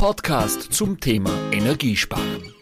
Podcast 0.00 0.72
zum 0.72 0.98
Thema 0.98 1.30
Energiesparen. 1.52 2.54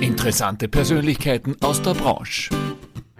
Interessante 0.00 0.66
Persönlichkeiten 0.66 1.54
aus 1.60 1.80
der 1.80 1.94
Branche. 1.94 2.50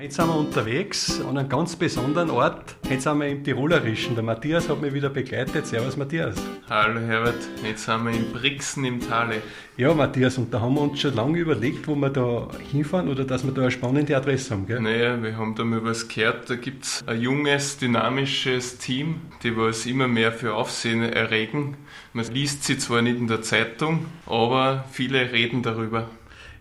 Jetzt 0.02 0.16
sind 0.16 0.26
wir 0.26 0.34
unterwegs 0.36 1.20
an 1.20 1.38
einem 1.38 1.48
ganz 1.48 1.76
besonderen 1.76 2.28
Ort. 2.30 2.74
Jetzt 2.90 3.04
sind 3.04 3.20
wir 3.20 3.28
im 3.28 3.44
Tirolerischen. 3.44 4.16
Der 4.16 4.24
Matthias 4.24 4.68
hat 4.68 4.80
mich 4.80 4.92
wieder 4.92 5.10
begleitet. 5.10 5.64
Servus 5.64 5.96
Matthias. 5.96 6.34
Hallo 6.68 6.98
Herbert, 6.98 7.38
jetzt 7.64 7.84
sind 7.84 8.02
wir 8.02 8.10
in 8.10 8.32
Brixen 8.32 8.84
im 8.84 8.98
Tale. 8.98 9.36
Ja 9.76 9.94
Matthias, 9.94 10.38
und 10.38 10.52
da 10.52 10.60
haben 10.60 10.74
wir 10.74 10.80
uns 10.80 11.00
schon 11.00 11.14
lange 11.14 11.38
überlegt, 11.38 11.86
wo 11.86 11.94
wir 11.94 12.10
da 12.10 12.48
hinfahren 12.72 13.08
oder 13.08 13.24
dass 13.24 13.44
wir 13.44 13.52
da 13.52 13.62
eine 13.62 13.70
spannende 13.70 14.16
Adresse 14.16 14.54
haben, 14.54 14.66
gell? 14.66 14.80
Naja, 14.80 15.22
wir 15.22 15.36
haben 15.36 15.54
da 15.54 15.62
mal 15.62 15.84
was 15.84 16.08
gehört. 16.08 16.50
Da 16.50 16.56
gibt 16.56 16.82
es 16.82 17.04
ein 17.06 17.20
junges, 17.20 17.78
dynamisches 17.78 18.78
Team, 18.78 19.20
die 19.44 19.56
was 19.56 19.86
immer 19.86 20.08
mehr 20.08 20.32
für 20.32 20.54
Aufsehen 20.54 21.04
erregen. 21.04 21.76
Man 22.12 22.26
liest 22.26 22.64
sie 22.64 22.76
zwar 22.76 23.02
nicht 23.02 23.18
in 23.18 23.28
der 23.28 23.42
Zeitung, 23.42 24.06
aber 24.26 24.84
viele 24.90 25.30
reden 25.30 25.62
darüber. 25.62 26.08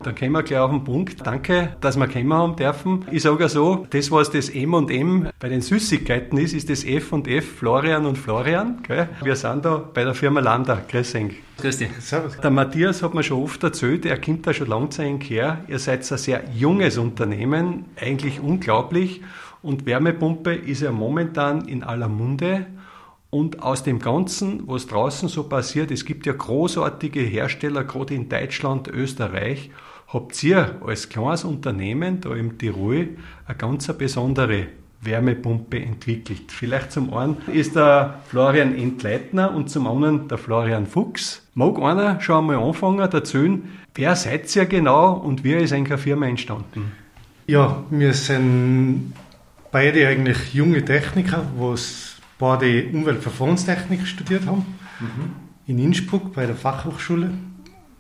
Dann 0.04 0.16
kommen 0.16 0.32
wir 0.32 0.44
gleich 0.44 0.60
auf 0.60 0.72
den 0.72 0.84
Punkt. 0.84 1.26
Danke, 1.26 1.76
dass 1.80 1.96
wir 1.96 2.08
kommen 2.08 2.34
haben 2.34 2.56
dürfen. 2.56 3.06
Ich 3.12 3.22
sage 3.22 3.48
so, 3.50 3.86
das, 3.90 4.10
was 4.10 4.32
das 4.32 4.50
M 4.50 4.74
und 4.74 4.90
M 4.90 5.30
bei 5.40 5.50
den 5.50 5.62
Süßigkeiten 5.62 6.40
ist, 6.40 6.54
ist 6.54 6.70
das 6.70 6.84
F 6.84 7.14
und 7.14 7.28
F, 7.28 7.58
Florian 7.58 8.06
und 8.08 8.18
Florian. 8.18 8.82
Gell? 8.82 9.10
Wir 9.24 9.36
sind 9.36 9.64
da 9.64 9.78
bei 9.78 10.04
der 10.04 10.16
Firma 10.16 10.40
Landa. 10.40 10.82
Grüß 10.90 11.12
dich. 11.14 11.36
Grüß 11.60 11.78
dich. 11.78 11.90
Servus. 12.00 12.38
Der 12.38 12.50
Matthias 12.50 13.04
hat 13.04 13.14
mir 13.14 13.22
schon 13.22 13.44
oft 13.44 13.64
erzählt, 13.64 14.06
er 14.06 14.20
kommt 14.20 14.48
da 14.48 14.54
schon 14.54 14.68
lange 14.68 14.90
zu 14.90 15.04
einem 15.04 15.22
her. 15.22 15.64
Ihr 15.68 15.78
seid 15.78 16.12
ein 16.12 16.18
sehr 16.18 16.44
junges 16.52 16.98
Unternehmen, 16.98 17.86
eigentlich 18.00 18.40
unglaublich. 18.40 19.22
Und 19.62 19.86
Wärmepumpe 19.86 20.56
ist 20.56 20.82
ja 20.82 20.92
momentan 20.92 21.68
in 21.68 21.84
aller 21.84 22.08
Munde. 22.08 22.66
Und 23.30 23.64
aus 23.64 23.84
dem 23.84 24.00
Ganzen, 24.00 24.68
was 24.68 24.88
draußen 24.88 25.30
so 25.30 25.44
passiert, 25.44 25.90
es 25.90 26.04
gibt 26.04 26.26
ja 26.26 26.34
großartige 26.34 27.22
Hersteller, 27.22 27.86
gerade 27.86 28.14
in 28.14 28.28
Deutschland, 28.28 28.90
Österreich, 28.90 29.72
habt 30.14 30.44
ihr 30.44 30.82
als 30.86 31.10
kleines 31.10 31.44
Unternehmen 31.44 32.22
da 32.22 32.36
im 32.36 32.58
Tirol 32.58 33.10
eine 33.46 33.58
ganz 33.58 33.88
besondere 33.94 34.68
Wärmepumpe 35.02 35.80
entwickelt. 35.80 36.52
Vielleicht 36.52 36.92
zum 36.92 37.14
einen 37.14 37.38
ist 37.52 37.76
der 37.76 38.20
Florian 38.28 38.76
Entleitner 38.76 39.54
und 39.54 39.70
zum 39.70 39.88
anderen 39.88 40.28
der 40.28 40.38
Florian 40.38 40.86
Fuchs. 40.86 41.48
Mag 41.56 41.80
einer 41.80 42.22
schon 42.22 42.38
einmal 42.38 42.58
anfangen, 42.58 43.00
erzählen, 43.00 43.64
wer 43.96 44.16
seid 44.16 44.56
ihr 44.56 44.66
genau 44.66 45.14
und 45.14 45.44
wie 45.44 45.54
ist 45.54 45.74
eine 45.74 45.98
Firma 45.98 46.28
entstanden? 46.28 46.92
Ja, 47.48 47.84
wir 47.90 48.14
sind 48.14 49.14
beide 49.72 50.08
eigentlich 50.08 50.54
junge 50.54 50.86
Techniker, 50.86 51.44
was 51.58 52.18
beide 52.38 52.86
Umweltverfahrenstechnik 52.94 54.06
studiert 54.06 54.46
haben, 54.46 54.66
mhm. 55.00 55.32
in 55.66 55.80
Innsbruck 55.80 56.34
bei 56.34 56.46
der 56.46 56.56
Fachhochschule. 56.56 57.32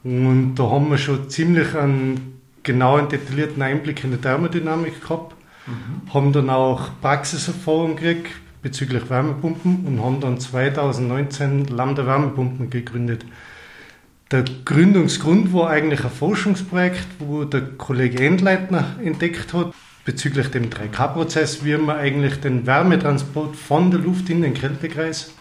Und 0.03 0.55
da 0.55 0.63
haben 0.63 0.89
wir 0.89 0.97
schon 0.97 1.29
ziemlich 1.29 1.75
einen 1.75 2.39
genauen, 2.63 3.09
detaillierten 3.09 3.61
Einblick 3.61 4.03
in 4.03 4.11
die 4.11 4.17
Thermodynamik 4.17 5.01
gehabt, 5.01 5.35
mhm. 5.67 6.13
haben 6.13 6.33
dann 6.33 6.49
auch 6.49 6.89
Praxiserfahrung 7.01 7.95
gekriegt 7.95 8.31
bezüglich 8.61 9.09
Wärmepumpen 9.09 9.85
und 9.87 10.03
haben 10.03 10.19
dann 10.19 10.39
2019 10.39 11.65
Lambda 11.65 12.05
Wärmepumpen 12.05 12.69
gegründet. 12.69 13.25
Der 14.29 14.45
Gründungsgrund 14.65 15.51
war 15.51 15.69
eigentlich 15.69 16.03
ein 16.03 16.11
Forschungsprojekt, 16.11 17.07
wo 17.19 17.43
der 17.43 17.61
Kollege 17.61 18.23
Endleitner 18.23 18.95
entdeckt 19.03 19.53
hat, 19.53 19.73
bezüglich 20.05 20.47
dem 20.47 20.69
3K-Prozess, 20.69 21.65
wie 21.65 21.75
man 21.77 21.97
eigentlich 21.97 22.39
den 22.39 22.65
Wärmetransport 22.65 23.55
von 23.55 23.91
der 23.91 23.99
Luft 23.99 24.29
in 24.29 24.41
den 24.41 24.53
Kältekreis 24.53 25.33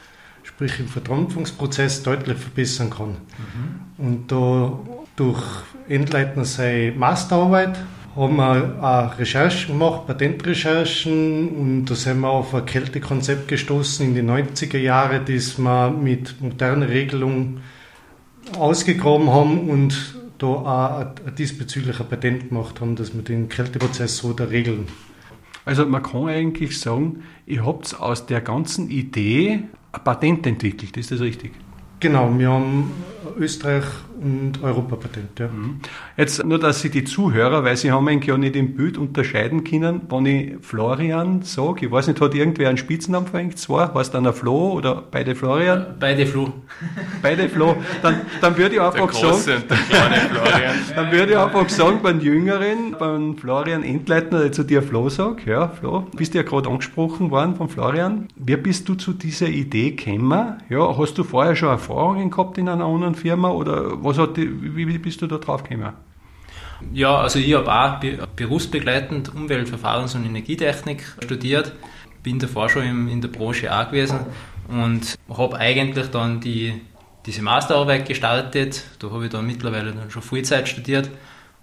sprich 0.60 0.78
im 0.78 0.88
Verdampfungsprozess, 0.88 2.02
deutlich 2.02 2.36
verbessern 2.36 2.90
kann. 2.90 3.08
Mhm. 3.08 4.04
Und 4.04 4.30
da 4.30 4.78
durch 5.16 5.42
Endleitner 5.88 6.44
seine 6.44 6.92
Masterarbeit 6.92 7.78
haben 8.14 8.36
wir 8.36 8.84
auch 8.84 9.18
Recherchen 9.18 9.78
gemacht, 9.78 10.06
Patentrecherchen 10.06 11.48
und 11.48 11.86
da 11.86 11.94
sind 11.94 12.20
wir 12.20 12.28
auf 12.28 12.54
ein 12.54 12.66
Kältekonzept 12.66 13.48
gestoßen 13.48 14.06
in 14.06 14.14
die 14.14 14.20
90er 14.20 14.76
Jahre, 14.76 15.20
das 15.20 15.58
wir 15.58 15.90
mit 15.90 16.38
moderner 16.42 16.90
Regelung 16.90 17.60
ausgegraben 18.58 19.30
haben 19.30 19.70
und 19.70 20.14
da 20.36 20.46
auch 20.46 21.30
diesbezüglich 21.38 22.00
ein 22.00 22.08
Patent 22.10 22.50
gemacht 22.50 22.82
haben, 22.82 22.96
dass 22.96 23.14
wir 23.14 23.22
den 23.22 23.48
Kälteprozess 23.48 24.18
so 24.18 24.34
da 24.34 24.44
regeln. 24.44 24.88
Also 25.64 25.86
man 25.86 26.02
kann 26.02 26.28
eigentlich 26.28 26.78
sagen, 26.78 27.22
ihr 27.46 27.64
habt 27.64 27.98
aus 27.98 28.26
der 28.26 28.42
ganzen 28.42 28.90
Idee 28.90 29.62
ein 29.92 30.04
Patent 30.04 30.46
entwickelt, 30.46 30.96
ist 30.96 31.10
das 31.10 31.20
richtig? 31.20 31.52
Genau, 32.00 32.32
wir 32.38 32.50
haben 32.50 32.92
Österreich 33.36 33.84
und 34.22 34.62
Europapatent. 34.62 35.38
Ja. 35.38 35.48
Mhm. 35.48 35.80
Jetzt 36.16 36.44
nur, 36.44 36.58
dass 36.58 36.80
Sie 36.80 36.90
die 36.90 37.04
Zuhörer, 37.04 37.64
weil 37.64 37.76
Sie 37.76 37.90
haben 37.90 38.06
eigentlich 38.08 38.28
ja 38.28 38.36
nicht 38.36 38.56
im 38.56 38.74
Bild 38.74 38.98
unterscheiden 38.98 39.64
können, 39.64 40.02
wenn 40.10 40.26
ich 40.26 40.52
Florian 40.60 41.42
sage, 41.42 41.86
ich 41.86 41.92
weiß 41.92 42.08
nicht, 42.08 42.20
hat 42.20 42.34
irgendwer 42.34 42.68
einen 42.68 42.78
Spitznamen 42.78 43.26
für 43.26 43.38
eigentlich 43.38 43.56
zwei? 43.56 43.88
Heißt 43.94 44.14
einer 44.14 44.32
Flo 44.32 44.72
oder 44.72 45.02
beide 45.10 45.34
Florian? 45.34 45.96
Beide 45.98 46.26
Flo. 46.26 46.52
Beide 47.22 47.48
Flo. 47.48 47.76
Dann, 48.02 48.20
dann 48.40 48.56
würde 48.56 48.74
ich 48.74 48.80
einfach 48.80 49.12
sagen, 49.12 49.64
dann 50.94 51.12
würde 51.12 51.32
ich 51.32 51.38
einfach 51.38 51.68
sagen, 51.68 52.00
beim 52.02 52.20
Jüngeren, 52.20 52.96
beim 52.98 53.36
Florian 53.36 53.82
Endleitner, 53.82 54.40
der 54.40 54.52
zu 54.52 54.64
dir 54.64 54.82
Flo 54.82 55.08
sagt, 55.08 55.46
ja, 55.46 55.68
Flo, 55.68 56.06
bist 56.16 56.34
du 56.34 56.38
ja 56.38 56.44
gerade 56.44 56.68
angesprochen 56.68 57.30
worden 57.30 57.56
von 57.56 57.68
Florian. 57.68 58.28
Wie 58.36 58.56
bist 58.56 58.88
du 58.88 58.94
zu 58.94 59.12
dieser 59.12 59.48
Idee 59.48 59.92
gekommen? 59.92 60.56
Ja, 60.68 60.96
hast 60.98 61.16
du 61.16 61.24
vorher 61.24 61.56
schon 61.56 61.70
Erfahrungen 61.70 62.30
gehabt 62.30 62.58
in 62.58 62.68
einer 62.68 62.84
anderen 62.84 63.14
Firma 63.14 63.50
oder 63.50 64.02
was 64.02 64.09
hat 64.18 64.36
die, 64.36 64.76
wie 64.76 64.98
bist 64.98 65.20
du 65.22 65.26
da 65.26 65.38
drauf 65.38 65.62
gekommen? 65.62 65.92
Ja, 66.92 67.18
also 67.18 67.38
ich 67.38 67.54
habe 67.54 67.72
auch 67.72 68.26
berufsbegleitend 68.36 69.32
Umweltverfahrens- 69.34 70.16
und 70.16 70.24
Energietechnik 70.24 71.04
studiert, 71.22 71.72
bin 72.22 72.38
davor 72.38 72.68
schon 72.68 73.08
in 73.08 73.20
der 73.20 73.28
Branche 73.28 73.74
auch 73.74 73.88
gewesen 73.90 74.20
und 74.68 75.18
habe 75.28 75.56
eigentlich 75.58 76.08
dann 76.08 76.40
die, 76.40 76.80
diese 77.26 77.42
Masterarbeit 77.42 78.06
gestartet. 78.06 78.82
Da 78.98 79.10
habe 79.10 79.26
ich 79.26 79.30
dann 79.30 79.46
mittlerweile 79.46 79.92
dann 79.92 80.10
schon 80.10 80.22
Vollzeit 80.22 80.68
studiert 80.68 81.10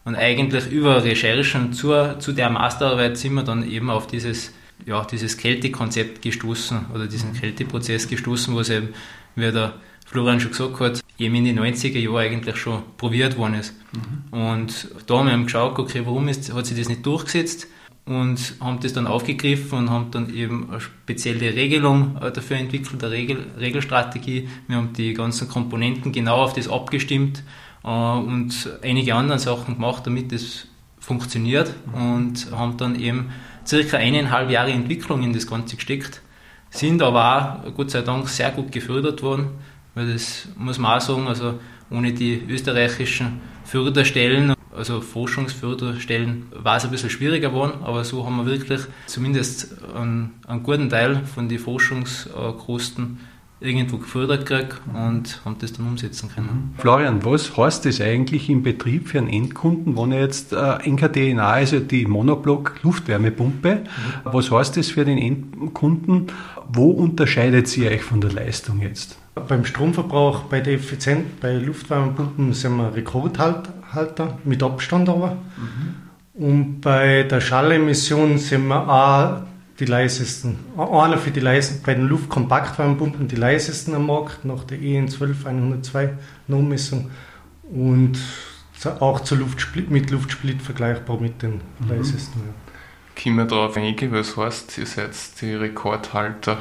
und 0.07 0.15
eigentlich 0.15 0.71
über 0.71 1.03
Recherchen 1.03 1.73
zur, 1.73 2.19
zu 2.19 2.31
der 2.31 2.49
Masterarbeit 2.49 3.17
sind 3.17 3.33
wir 3.33 3.43
dann 3.43 3.69
eben 3.69 3.89
auf 3.89 4.07
dieses, 4.07 4.53
ja, 4.85 5.03
dieses 5.03 5.37
Kältekonzept 5.37 6.21
gestoßen 6.21 6.85
oder 6.93 7.07
diesen 7.07 7.31
mhm. 7.31 7.41
Kälteprozess 7.41 8.07
gestoßen, 8.07 8.55
was 8.55 8.69
eben, 8.69 8.93
wie 9.35 9.51
der 9.51 9.73
Florian 10.07 10.39
schon 10.39 10.51
gesagt 10.51 10.79
hat, 10.79 11.03
eben 11.19 11.35
in 11.35 11.43
den 11.43 11.59
90er 11.59 11.99
Jahren 11.99 12.17
eigentlich 12.17 12.55
schon 12.55 12.81
probiert 12.97 13.37
worden 13.37 13.55
ist. 13.55 13.73
Mhm. 13.91 14.39
Und 14.39 14.87
da 15.05 15.19
haben 15.19 15.27
wir 15.27 15.37
geschaut, 15.43 15.77
okay, 15.77 16.01
warum 16.05 16.29
ist, 16.29 16.53
hat 16.53 16.65
sich 16.65 16.77
das 16.77 16.87
nicht 16.87 17.05
durchgesetzt 17.05 17.67
und 18.05 18.55
haben 18.61 18.79
das 18.79 18.93
dann 18.93 19.05
aufgegriffen 19.05 19.79
und 19.79 19.89
haben 19.89 20.11
dann 20.11 20.33
eben 20.33 20.69
eine 20.69 20.79
spezielle 20.79 21.53
Regelung 21.53 22.17
äh, 22.21 22.31
dafür 22.31 22.55
entwickelt, 22.55 23.03
eine 23.03 23.11
Regel, 23.11 23.45
Regelstrategie. 23.59 24.47
Wir 24.67 24.77
haben 24.77 24.93
die 24.93 25.13
ganzen 25.13 25.49
Komponenten 25.49 26.13
genau 26.13 26.37
auf 26.37 26.53
das 26.53 26.69
abgestimmt 26.69 27.43
äh, 27.83 27.89
und 27.89 28.69
einige 28.81 29.13
andere 29.13 29.39
Sachen 29.39 29.75
gemacht, 29.75 30.07
damit 30.07 30.31
das 30.31 30.67
funktioniert 30.99 31.73
mhm. 31.85 32.15
und 32.15 32.51
haben 32.51 32.77
dann 32.77 32.97
eben 32.97 33.31
circa 33.65 33.97
eineinhalb 33.97 34.49
Jahre 34.49 34.71
Entwicklung 34.71 35.21
in 35.23 35.33
das 35.33 35.47
Ganze 35.47 35.75
gesteckt, 35.75 36.21
sind 36.69 37.01
aber 37.01 37.63
auch 37.65 37.73
Gott 37.73 37.91
sei 37.91 38.03
Dank 38.03 38.29
sehr 38.29 38.51
gut 38.51 38.71
gefördert 38.71 39.21
worden 39.21 39.49
weil 39.97 40.13
das 40.13 40.47
muss 40.55 40.77
man 40.77 40.97
auch 40.97 41.01
sagen, 41.01 41.27
also 41.27 41.55
ohne 41.89 42.13
die 42.13 42.39
österreichischen 42.47 43.41
Förderstellen, 43.65 44.53
also 44.75 45.01
Forschungsförderstellen, 45.01 46.45
war 46.51 46.77
es 46.77 46.85
ein 46.85 46.91
bisschen 46.91 47.09
schwieriger 47.09 47.49
geworden, 47.49 47.79
aber 47.83 48.03
so 48.03 48.23
haben 48.23 48.37
wir 48.37 48.45
wirklich 48.45 48.81
zumindest 49.07 49.75
einen, 49.95 50.35
einen 50.45 50.61
guten 50.61 50.89
Teil 50.89 51.25
von 51.25 51.49
den 51.49 51.57
Forschungskosten 51.57 53.17
irgendwo 53.59 53.97
gefördert 53.97 54.45
gekriegt 54.45 54.79
und 54.93 55.41
haben 55.43 55.55
das 55.59 55.73
dann 55.73 55.87
umsetzen 55.87 56.29
können. 56.29 56.73
Mhm. 56.75 56.79
Florian, 56.79 57.25
was 57.25 57.57
heißt 57.57 57.85
das 57.85 57.99
eigentlich 57.99 58.51
im 58.51 58.61
Betrieb 58.61 59.07
für 59.07 59.17
einen 59.17 59.29
Endkunden, 59.29 59.97
wenn 59.97 60.11
er 60.11 60.21
jetzt 60.21 60.53
äh, 60.53 60.87
NKDNA, 60.87 61.49
also 61.49 61.79
die 61.79 62.05
Monoblock 62.05 62.75
Luftwärmepumpe, 62.83 63.77
mhm. 63.77 63.85
was 64.25 64.51
heißt 64.51 64.77
das 64.77 64.89
für 64.89 65.05
den 65.05 65.17
Endkunden? 65.17 66.27
Wo 66.71 66.91
unterscheidet 66.91 67.67
sie 67.67 67.87
euch 67.87 68.03
von 68.03 68.21
der 68.21 68.31
Leistung 68.31 68.81
jetzt? 68.81 69.17
Beim 69.47 69.65
Stromverbrauch, 69.65 70.43
bei 70.43 70.61
der 70.61 70.75
Effizienz, 70.75 71.25
bei 71.41 71.53
Luftwärmepumpen 71.53 72.53
sind 72.53 72.77
wir 72.77 72.95
Rekordhalter, 72.95 74.37
mit 74.43 74.63
Abstand 74.63 75.09
aber. 75.09 75.37
Mhm. 75.57 75.95
Und 76.33 76.81
bei 76.81 77.23
der 77.23 77.41
Schallemission 77.41 78.37
sind 78.37 78.67
wir 78.67 78.87
auch 78.87 79.41
die 79.79 79.85
leisesten. 79.85 80.57
Einer 80.77 81.17
für 81.17 81.31
die 81.31 81.39
leisesten, 81.39 81.83
bei 81.83 81.93
den 81.93 82.07
Luftkompaktwärmepumpen 82.07 83.27
die 83.27 83.35
leisesten 83.35 83.95
am 83.95 84.07
Markt, 84.07 84.45
nach 84.45 84.63
der 84.63 84.81
EN 84.81 85.07
12102 85.07 86.13
Nommessung. 86.47 87.11
Und 87.63 88.17
auch 88.99 89.19
zur 89.21 89.39
Luftsplit, 89.39 89.89
mit 89.89 90.11
Luftsplit 90.11 90.61
vergleichbar 90.61 91.19
mit 91.19 91.41
den 91.41 91.61
mhm. 91.79 91.89
leisesten. 91.89 92.41
Ja. 92.45 93.21
Kommen 93.21 93.37
wir 93.37 93.45
darauf 93.45 93.75
eingehen, 93.75 94.11
was 94.11 94.37
heißt, 94.37 94.77
ihr 94.77 94.85
seid 94.85 95.11
die 95.41 95.53
Rekordhalter 95.53 96.57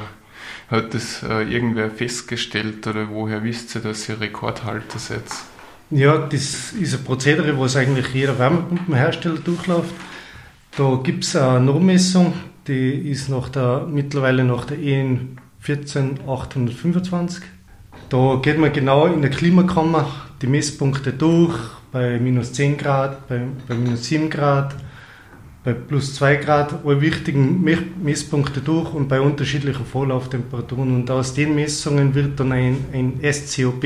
Hat 0.69 0.93
das 0.93 1.23
äh, 1.23 1.43
irgendwer 1.43 1.89
festgestellt 1.89 2.85
oder 2.87 3.09
woher 3.09 3.43
wisst 3.43 3.75
ihr, 3.75 3.81
dass 3.81 4.09
ihr 4.09 4.19
Rekordhalter 4.19 4.99
seid? 4.99 5.23
Ja, 5.89 6.17
das 6.17 6.73
ist 6.73 6.93
ein 6.93 7.03
Prozedere, 7.05 7.57
was 7.57 7.77
eigentlich 7.77 8.13
jeder 8.13 8.37
Wärmepumpenhersteller 8.37 9.39
durchläuft. 9.39 9.93
Da 10.77 10.99
gibt 11.01 11.23
es 11.23 11.35
eine 11.37 11.61
Normmessung, 11.61 12.33
die 12.67 13.09
ist 13.09 13.29
nach 13.29 13.47
der, 13.47 13.87
mittlerweile 13.89 14.43
nach 14.43 14.65
der 14.65 14.77
EN 14.79 15.37
14825. 15.59 17.43
Da 18.09 18.39
geht 18.41 18.59
man 18.59 18.73
genau 18.73 19.07
in 19.07 19.21
der 19.21 19.31
Klimakammer 19.31 20.09
die 20.41 20.47
Messpunkte 20.47 21.13
durch, 21.13 21.57
bei 21.93 22.19
minus 22.19 22.51
10 22.53 22.77
Grad, 22.77 23.27
bei, 23.29 23.41
bei 23.67 23.75
minus 23.75 24.05
7 24.05 24.29
Grad, 24.29 24.75
bei 25.67 25.73
plus 25.73 26.15
2 26.15 26.37
Grad, 26.37 26.85
alle 26.85 27.01
wichtigen 27.01 27.61
Messpunkte 28.01 28.61
durch 28.61 28.93
und 28.93 29.09
bei 29.09 29.19
unterschiedlichen 29.19 29.85
Vorlauftemperaturen. 29.85 30.95
Und 30.95 31.11
aus 31.11 31.33
den 31.33 31.55
Messungen 31.55 32.15
wird 32.15 32.39
dann 32.39 32.53
ein, 32.53 32.85
ein 32.93 33.19
SCOP 33.33 33.83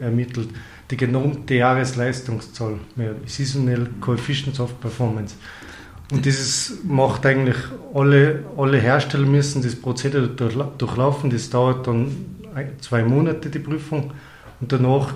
ermittelt, 0.00 0.48
die 0.90 0.96
genormte 0.96 1.54
Jahresleistungszahl, 1.54 2.80
Seasonal 3.26 3.90
Coefficient 4.00 4.58
of 4.58 4.80
Performance. 4.80 5.36
Und 6.10 6.24
dieses 6.24 6.78
macht 6.82 7.24
eigentlich 7.24 7.58
alle, 7.94 8.42
alle 8.56 8.78
Hersteller 8.78 9.26
müssen 9.26 9.62
das 9.62 9.76
Prozedere 9.76 10.26
durchlaufen. 10.26 11.30
Das 11.30 11.48
dauert 11.48 11.86
dann 11.86 12.10
zwei 12.80 13.04
Monate, 13.04 13.50
die 13.50 13.60
Prüfung. 13.60 14.10
Und 14.60 14.72
danach 14.72 15.14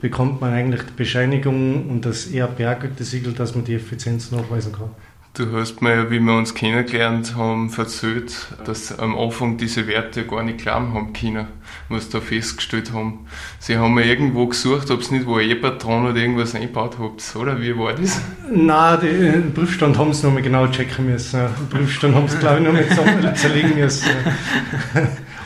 bekommt 0.00 0.40
man 0.40 0.54
eigentlich 0.54 0.82
die 0.82 0.94
Bescheinigung 0.96 1.88
und 1.88 2.04
das 2.04 2.26
ERP-Siegel, 2.26 3.32
dass 3.32 3.54
man 3.54 3.64
die 3.64 3.76
Effizienz 3.76 4.32
nachweisen 4.32 4.72
kann. 4.72 4.90
Du 5.34 5.50
hast 5.52 5.80
mir, 5.80 6.10
wie 6.10 6.20
wir 6.20 6.34
uns 6.34 6.52
kennengelernt 6.52 7.36
haben, 7.36 7.72
erzählt, 7.74 8.34
dass 8.66 8.98
am 8.98 9.18
Anfang 9.18 9.56
diese 9.56 9.86
Werte 9.86 10.26
gar 10.26 10.42
nicht 10.42 10.58
glauben 10.58 10.92
haben 10.92 11.14
können, 11.14 11.46
was 11.88 12.10
da 12.10 12.20
festgestellt 12.20 12.92
haben. 12.92 13.20
Sie 13.58 13.78
haben 13.78 13.94
mir 13.94 14.04
irgendwo 14.04 14.46
gesucht, 14.46 14.90
ob 14.90 15.00
es 15.00 15.10
nicht 15.10 15.24
wo 15.24 15.36
ein 15.36 15.48
E-Patron 15.48 16.04
oder 16.04 16.16
irgendwas 16.16 16.54
eingebaut 16.54 16.98
habt, 16.98 17.34
oder? 17.34 17.58
Wie 17.62 17.74
war 17.78 17.94
das? 17.94 18.20
Nein, 18.52 19.00
den 19.00 19.54
Prüfstand 19.54 19.96
haben 19.96 20.12
sie 20.12 20.26
nochmal 20.26 20.42
genau 20.42 20.66
checken 20.66 21.06
müssen. 21.06 21.40
Den 21.40 21.68
Prüfstand 21.70 22.14
haben 22.14 22.28
sie, 22.28 22.36
glaube 22.36 22.58
ich, 22.58 22.64
nochmal 22.66 22.88
zusammen 22.90 23.34
zerlegen 23.34 23.74
müssen. 23.74 24.10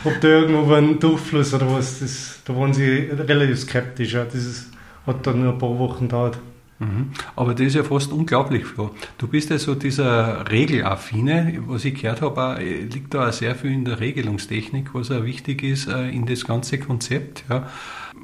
ob 0.03 0.19
da 0.19 0.27
irgendwo 0.27 0.73
ein 0.73 0.99
Durchfluss 0.99 1.53
oder 1.53 1.73
was, 1.73 1.99
das, 1.99 2.41
da 2.43 2.53
waren 2.57 2.73
sie 2.73 3.09
relativ 3.09 3.61
skeptisch. 3.61 4.11
Das 4.11 4.35
ist, 4.35 4.67
hat 5.05 5.25
dann 5.25 5.43
nur 5.43 5.53
ein 5.53 5.59
paar 5.59 5.79
Wochen 5.79 6.09
gedauert. 6.09 6.37
Mhm. 6.79 7.11
Aber 7.35 7.53
das 7.53 7.67
ist 7.67 7.75
ja 7.75 7.83
fast 7.83 8.11
unglaublich, 8.11 8.65
Flo. 8.65 8.91
Du 9.17 9.27
bist 9.27 9.49
ja 9.49 9.57
so 9.57 9.73
dieser 9.73 10.49
Regelaffine, 10.49 11.63
was 11.65 11.85
ich 11.85 11.95
gehört 11.99 12.21
habe, 12.21 12.61
liegt 12.61 13.13
da 13.13 13.29
auch 13.29 13.33
sehr 13.33 13.55
viel 13.55 13.71
in 13.71 13.85
der 13.85 13.99
Regelungstechnik, 13.99 14.93
was 14.93 15.09
auch 15.09 15.23
wichtig 15.23 15.63
ist 15.63 15.87
äh, 15.87 16.09
in 16.09 16.25
das 16.27 16.45
ganze 16.45 16.77
Konzept. 16.77 17.43
Ja. 17.49 17.67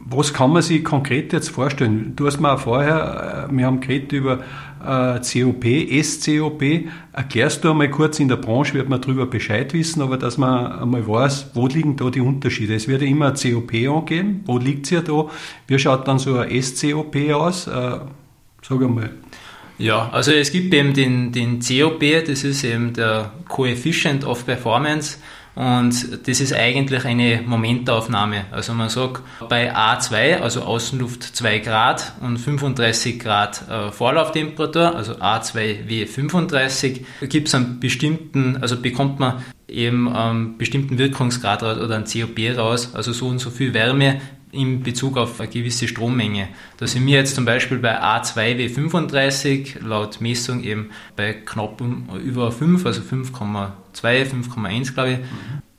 Was 0.06 0.34
kann 0.34 0.52
man 0.52 0.62
sich 0.62 0.84
konkret 0.84 1.34
jetzt 1.34 1.50
vorstellen? 1.50 2.14
Du 2.16 2.28
hast 2.28 2.40
mir 2.40 2.52
auch 2.54 2.60
vorher, 2.60 3.48
äh, 3.50 3.56
wir 3.56 3.66
haben 3.66 3.80
geredet 3.80 4.12
über 4.12 4.40
äh, 4.84 5.20
COP, 5.20 5.66
SCOP. 6.04 6.64
Erklärst 7.12 7.64
du 7.64 7.72
einmal 7.72 7.90
kurz, 7.90 8.20
in 8.20 8.28
der 8.28 8.36
Branche 8.36 8.76
wird 8.76 8.88
man 8.88 9.02
darüber 9.02 9.26
Bescheid 9.26 9.74
wissen, 9.74 10.02
aber 10.02 10.18
dass 10.18 10.38
man 10.38 10.74
einmal 10.74 11.08
weiß, 11.08 11.52
wo 11.56 11.66
liegen 11.66 11.96
da 11.96 12.12
die 12.12 12.22
Unterschiede? 12.22 12.76
Es 12.76 12.88
wird 12.88 13.02
ja 13.02 13.08
immer 13.08 13.34
COP 13.34 13.74
angeben. 13.74 14.44
Wo 14.46 14.60
liegt 14.60 14.86
es 14.86 14.92
ja 14.92 15.02
da? 15.02 15.26
Wie 15.68 15.80
schaut 15.80 16.08
dann 16.08 16.20
so 16.20 16.38
ein 16.38 16.62
SCOP 16.62 17.16
aus? 17.32 17.68
Sag 18.63 18.81
einmal. 18.81 19.12
Ja, 19.77 20.10
also 20.12 20.31
es 20.31 20.51
gibt 20.51 20.74
eben 20.74 20.94
den, 20.94 21.31
den 21.31 21.60
COP, 21.60 22.04
das 22.25 22.44
ist 22.44 22.63
eben 22.63 22.94
der 22.94 23.31
Coefficient 23.50 24.24
of 24.24 24.45
Performance 24.45 25.18
und 25.56 26.27
das 26.27 26.39
ist 26.39 26.54
eigentlich 26.54 27.06
eine 27.06 27.42
Momentaufnahme. 27.45 28.45
Also 28.51 28.74
man 28.74 28.89
sagt, 28.89 29.21
bei 29.50 29.75
A2, 29.75 30.38
also 30.38 30.62
Außenluft 30.62 31.24
2 31.24 31.60
Grad 31.60 32.13
und 32.21 32.38
35 32.38 33.19
Grad 33.19 33.68
äh, 33.69 33.92
Vorlauftemperatur, 33.92 34.95
also 34.95 35.13
A2W 35.13 36.07
35, 36.07 37.06
gibt 37.30 37.48
es 37.48 37.56
einen 37.56 37.80
bestimmten, 37.80 38.57
also 38.62 38.80
bekommt 38.80 39.19
man 39.19 39.44
eben 39.68 40.07
einen 40.07 40.57
bestimmten 40.57 40.98
Wirkungsgrad 40.98 41.63
oder 41.63 41.95
einen 41.95 42.06
COP 42.06 42.57
raus, 42.57 42.92
also 42.94 43.12
so 43.12 43.27
und 43.27 43.39
so 43.39 43.50
viel 43.50 43.74
Wärme 43.74 44.21
in 44.54 44.84
Bezug 44.84 45.18
auf 45.18 45.40
eine 45.40 45.50
gewisse 45.50 45.88
Strommenge. 45.88 46.48
Da 46.78 46.88
sind 46.88 47.06
wir 47.06 47.18
jetzt 47.18 47.36
zum 47.36 47.44
Beispiel 47.44 47.80
bei 47.80 48.00
A2W35 48.00 49.84
laut 49.84 50.22
Messung 50.22 50.64
eben 50.64 50.92
bei 51.16 51.34
knapp 51.34 51.82
über 52.24 52.52
5, 52.52 52.86
also 52.86 53.02
5,2, 53.02 53.72
5,1 53.94 54.94
glaube 54.94 55.12
ich. 55.12 55.20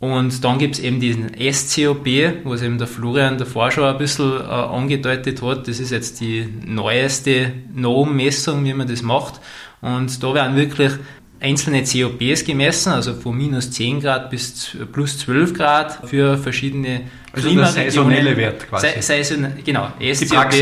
Und 0.00 0.44
dann 0.44 0.58
gibt 0.58 0.74
es 0.74 0.80
eben 0.82 1.00
diesen 1.00 1.30
SCOP, 1.50 2.06
was 2.44 2.60
eben 2.60 2.76
der 2.76 2.86
Florian 2.86 3.38
davor 3.38 3.70
schon 3.70 3.84
ein 3.84 3.96
bisschen 3.96 4.38
äh, 4.38 4.44
angedeutet 4.44 5.40
hat. 5.40 5.66
Das 5.66 5.80
ist 5.80 5.90
jetzt 5.90 6.20
die 6.20 6.46
neueste 6.66 7.52
NOM-Messung, 7.74 8.64
wie 8.64 8.74
man 8.74 8.86
das 8.86 9.00
macht. 9.00 9.40
Und 9.80 10.22
da 10.22 10.34
werden 10.34 10.56
wirklich 10.56 10.92
einzelne 11.40 11.84
COPs 11.84 12.44
gemessen, 12.44 12.92
also 12.92 13.14
von 13.14 13.36
minus 13.36 13.70
10 13.70 14.00
Grad 14.00 14.30
bis 14.30 14.76
plus 14.92 15.18
12 15.18 15.54
Grad 15.54 16.08
für 16.08 16.38
verschiedene 16.38 17.02
also 17.32 17.52
der 17.52 17.66
saisonelle 17.66 18.36
Wert 18.36 18.68
quasi. 18.68 18.88
Saison, 19.00 19.52
genau, 19.64 19.88
SCOP, 20.14 20.52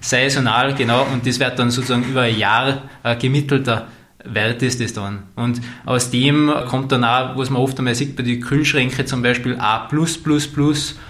saisonal, 0.00 0.74
genau, 0.74 1.06
und 1.12 1.26
das 1.26 1.38
wird 1.38 1.58
dann 1.58 1.70
sozusagen 1.70 2.04
über 2.04 2.22
ein 2.22 2.36
Jahr 2.36 2.82
äh, 3.02 3.16
gemittelter 3.16 3.88
Wert 4.24 4.62
ist 4.62 4.80
das 4.80 4.94
dann. 4.94 5.24
Und 5.36 5.60
aus 5.84 6.10
dem 6.10 6.50
kommt 6.68 6.90
dann 6.92 7.04
auch, 7.04 7.36
was 7.36 7.50
man 7.50 7.60
oft 7.60 7.78
einmal 7.78 7.94
sieht 7.94 8.16
bei 8.16 8.22
den 8.22 8.40
Kühlschränken 8.40 9.06
zum 9.06 9.22
Beispiel 9.22 9.56
A+++, 9.58 9.86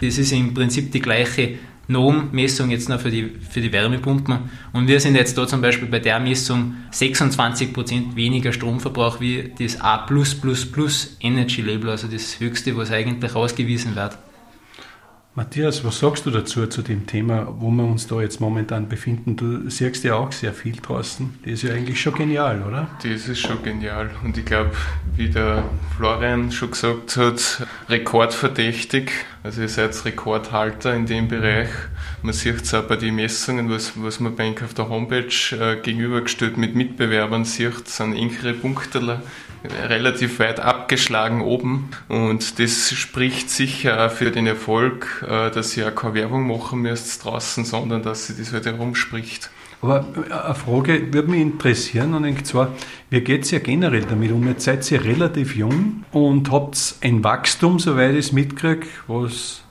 das 0.00 0.18
ist 0.18 0.32
im 0.32 0.52
Prinzip 0.52 0.90
die 0.90 1.00
gleiche 1.00 1.58
NOM-Messung 1.88 2.70
jetzt 2.70 2.88
noch 2.88 3.00
für 3.00 3.10
die, 3.10 3.30
für 3.50 3.60
die 3.60 3.72
Wärmepumpen. 3.72 4.50
Und 4.72 4.88
wir 4.88 5.00
sind 5.00 5.14
jetzt 5.14 5.36
da 5.36 5.46
zum 5.46 5.60
Beispiel 5.60 5.88
bei 5.88 5.98
der 5.98 6.20
Messung 6.20 6.74
26% 6.92 8.16
weniger 8.16 8.52
Stromverbrauch 8.52 9.20
wie 9.20 9.52
das 9.58 9.80
A 9.80 10.06
Energy 11.20 11.62
Label, 11.62 11.90
also 11.90 12.08
das 12.08 12.40
höchste, 12.40 12.76
was 12.76 12.90
eigentlich 12.90 13.34
ausgewiesen 13.34 13.96
wird. 13.96 14.18
Matthias, 15.36 15.82
was 15.82 15.98
sagst 15.98 16.26
du 16.26 16.30
dazu, 16.30 16.64
zu 16.68 16.82
dem 16.82 17.08
Thema, 17.08 17.48
wo 17.58 17.68
wir 17.68 17.82
uns 17.82 18.06
da 18.06 18.20
jetzt 18.20 18.40
momentan 18.40 18.88
befinden? 18.88 19.34
Du 19.34 19.68
siehst 19.68 20.04
ja 20.04 20.14
auch 20.14 20.30
sehr 20.30 20.52
viel 20.52 20.76
draußen. 20.76 21.34
Das 21.42 21.54
ist 21.54 21.62
ja 21.62 21.74
eigentlich 21.74 22.00
schon 22.00 22.14
genial, 22.14 22.62
oder? 22.62 22.86
Das 23.02 23.26
ist 23.26 23.40
schon 23.40 23.60
genial. 23.64 24.10
Und 24.22 24.38
ich 24.38 24.44
glaube, 24.44 24.70
wie 25.16 25.28
der 25.28 25.64
Florian 25.96 26.52
schon 26.52 26.70
gesagt 26.70 27.16
hat, 27.16 27.66
rekordverdächtig. 27.88 29.10
Also 29.42 29.62
ihr 29.62 29.68
seid 29.68 30.04
Rekordhalter 30.04 30.94
in 30.94 31.06
dem 31.06 31.26
Bereich. 31.26 31.70
Man 32.24 32.32
sieht 32.32 32.62
es 32.62 32.72
auch 32.72 32.84
bei 32.84 32.96
den 32.96 33.16
Messungen, 33.16 33.68
was, 33.68 33.92
was 34.02 34.18
man 34.18 34.34
bei 34.34 34.54
auf 34.64 34.72
der 34.72 34.88
Homepage 34.88 35.26
äh, 35.60 35.76
gegenübergestellt 35.82 36.56
mit 36.56 36.74
Mitbewerbern 36.74 37.44
sieht, 37.44 37.86
sind 37.86 38.16
engere 38.16 38.54
Punkte 38.54 39.20
relativ 39.86 40.38
weit 40.38 40.58
abgeschlagen 40.58 41.42
oben. 41.42 41.90
Und 42.08 42.58
das 42.58 42.94
spricht 42.94 43.50
sicher 43.50 44.06
auch 44.06 44.10
für 44.10 44.30
den 44.30 44.46
Erfolg, 44.46 45.22
äh, 45.28 45.50
dass 45.50 45.76
ihr 45.76 45.86
auch 45.86 45.94
keine 45.94 46.14
Werbung 46.14 46.46
machen 46.46 46.80
müsst 46.80 47.26
draußen, 47.26 47.66
sondern 47.66 48.02
dass 48.02 48.28
sie 48.28 48.36
das 48.38 48.54
halt 48.54 48.64
herumspricht. 48.64 49.50
Aber 49.82 50.06
äh, 50.16 50.32
eine 50.32 50.54
Frage 50.54 51.12
würde 51.12 51.30
mich 51.30 51.42
interessieren, 51.42 52.14
und 52.14 52.46
zwar, 52.46 52.72
wie 53.10 53.20
geht 53.20 53.42
es 53.42 53.50
ja 53.50 53.58
generell 53.58 54.06
damit 54.06 54.32
um? 54.32 54.48
Jetzt 54.48 54.64
seid 54.64 54.90
ihr 54.90 55.04
relativ 55.04 55.54
jung 55.56 56.06
und 56.10 56.50
habt 56.50 56.94
ein 57.02 57.22
Wachstum, 57.22 57.78
soweit 57.78 58.12
ich 58.12 58.28
es 58.28 58.32
mitkriege, 58.32 58.86
was, 59.08 59.63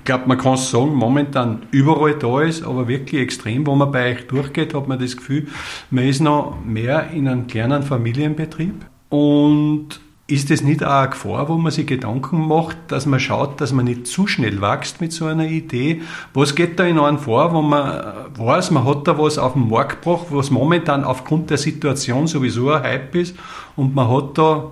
ich 0.00 0.04
glaube, 0.04 0.26
man 0.28 0.38
kann 0.38 0.54
es 0.54 0.70
sagen, 0.70 0.94
momentan 0.94 1.66
überall 1.72 2.14
da 2.14 2.40
ist, 2.40 2.62
aber 2.62 2.88
wirklich 2.88 3.20
extrem. 3.20 3.66
Wo 3.66 3.74
man 3.74 3.92
bei 3.92 4.12
euch 4.12 4.26
durchgeht, 4.28 4.72
hat 4.72 4.88
man 4.88 4.98
das 4.98 5.14
Gefühl, 5.14 5.46
man 5.90 6.04
ist 6.04 6.20
noch 6.20 6.56
mehr 6.64 7.10
in 7.10 7.28
einem 7.28 7.46
kleinen 7.46 7.82
Familienbetrieb. 7.82 8.86
Und 9.10 10.00
ist 10.26 10.50
es 10.50 10.62
nicht 10.62 10.82
auch 10.82 10.90
eine 10.90 11.10
Gefahr, 11.10 11.50
wo 11.50 11.58
man 11.58 11.70
sich 11.70 11.86
Gedanken 11.86 12.48
macht, 12.48 12.78
dass 12.88 13.04
man 13.04 13.20
schaut, 13.20 13.60
dass 13.60 13.74
man 13.74 13.84
nicht 13.84 14.06
zu 14.06 14.26
schnell 14.26 14.62
wächst 14.62 15.02
mit 15.02 15.12
so 15.12 15.26
einer 15.26 15.46
Idee? 15.46 16.00
Was 16.32 16.54
geht 16.54 16.78
da 16.78 16.84
in 16.84 16.98
einem 16.98 17.18
vor, 17.18 17.52
wo 17.52 17.60
man 17.60 18.02
weiß, 18.38 18.70
man 18.70 18.86
hat 18.86 19.06
da 19.06 19.18
was 19.18 19.36
auf 19.36 19.52
den 19.52 19.68
Markt 19.68 20.02
gebracht, 20.02 20.28
was 20.30 20.50
momentan 20.50 21.04
aufgrund 21.04 21.50
der 21.50 21.58
Situation 21.58 22.26
sowieso 22.26 22.70
ein 22.70 22.82
Hype 22.82 23.14
ist 23.16 23.36
und 23.76 23.94
man 23.94 24.08
hat 24.08 24.38
da, 24.38 24.70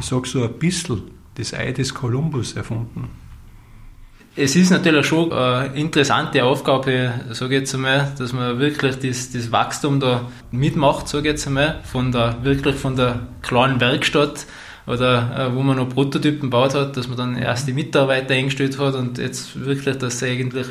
ich 0.00 0.04
sage 0.04 0.26
so 0.26 0.42
ein 0.42 0.54
bisschen, 0.54 1.02
das 1.36 1.54
Ei 1.54 1.70
des 1.70 1.94
Kolumbus 1.94 2.54
erfunden? 2.54 3.23
Es 4.36 4.56
ist 4.56 4.70
natürlich 4.70 5.06
schon 5.06 5.32
eine 5.32 5.76
interessante 5.76 6.42
Aufgabe, 6.44 7.12
sage 7.30 7.54
ich 7.54 7.60
jetzt 7.60 7.74
einmal, 7.74 8.12
dass 8.18 8.32
man 8.32 8.58
wirklich 8.58 8.96
das, 8.96 9.30
das 9.30 9.52
Wachstum 9.52 10.00
da 10.00 10.28
mitmacht, 10.50 11.06
sage 11.06 11.28
ich 11.28 11.34
jetzt 11.34 11.46
einmal, 11.46 11.80
von 11.84 12.10
der, 12.10 12.38
wirklich 12.42 12.74
von 12.74 12.96
der 12.96 13.28
kleinen 13.42 13.80
Werkstatt 13.80 14.46
oder 14.88 15.50
äh, 15.52 15.54
wo 15.54 15.62
man 15.62 15.76
noch 15.76 15.88
Prototypen 15.88 16.50
baut 16.50 16.74
hat, 16.74 16.96
dass 16.96 17.06
man 17.06 17.16
dann 17.16 17.36
erst 17.36 17.68
die 17.68 17.72
Mitarbeiter 17.72 18.34
eingestellt 18.34 18.76
hat 18.76 18.96
und 18.96 19.18
jetzt 19.18 19.64
wirklich, 19.64 19.98
dass 19.98 20.20
eigentlich, 20.24 20.66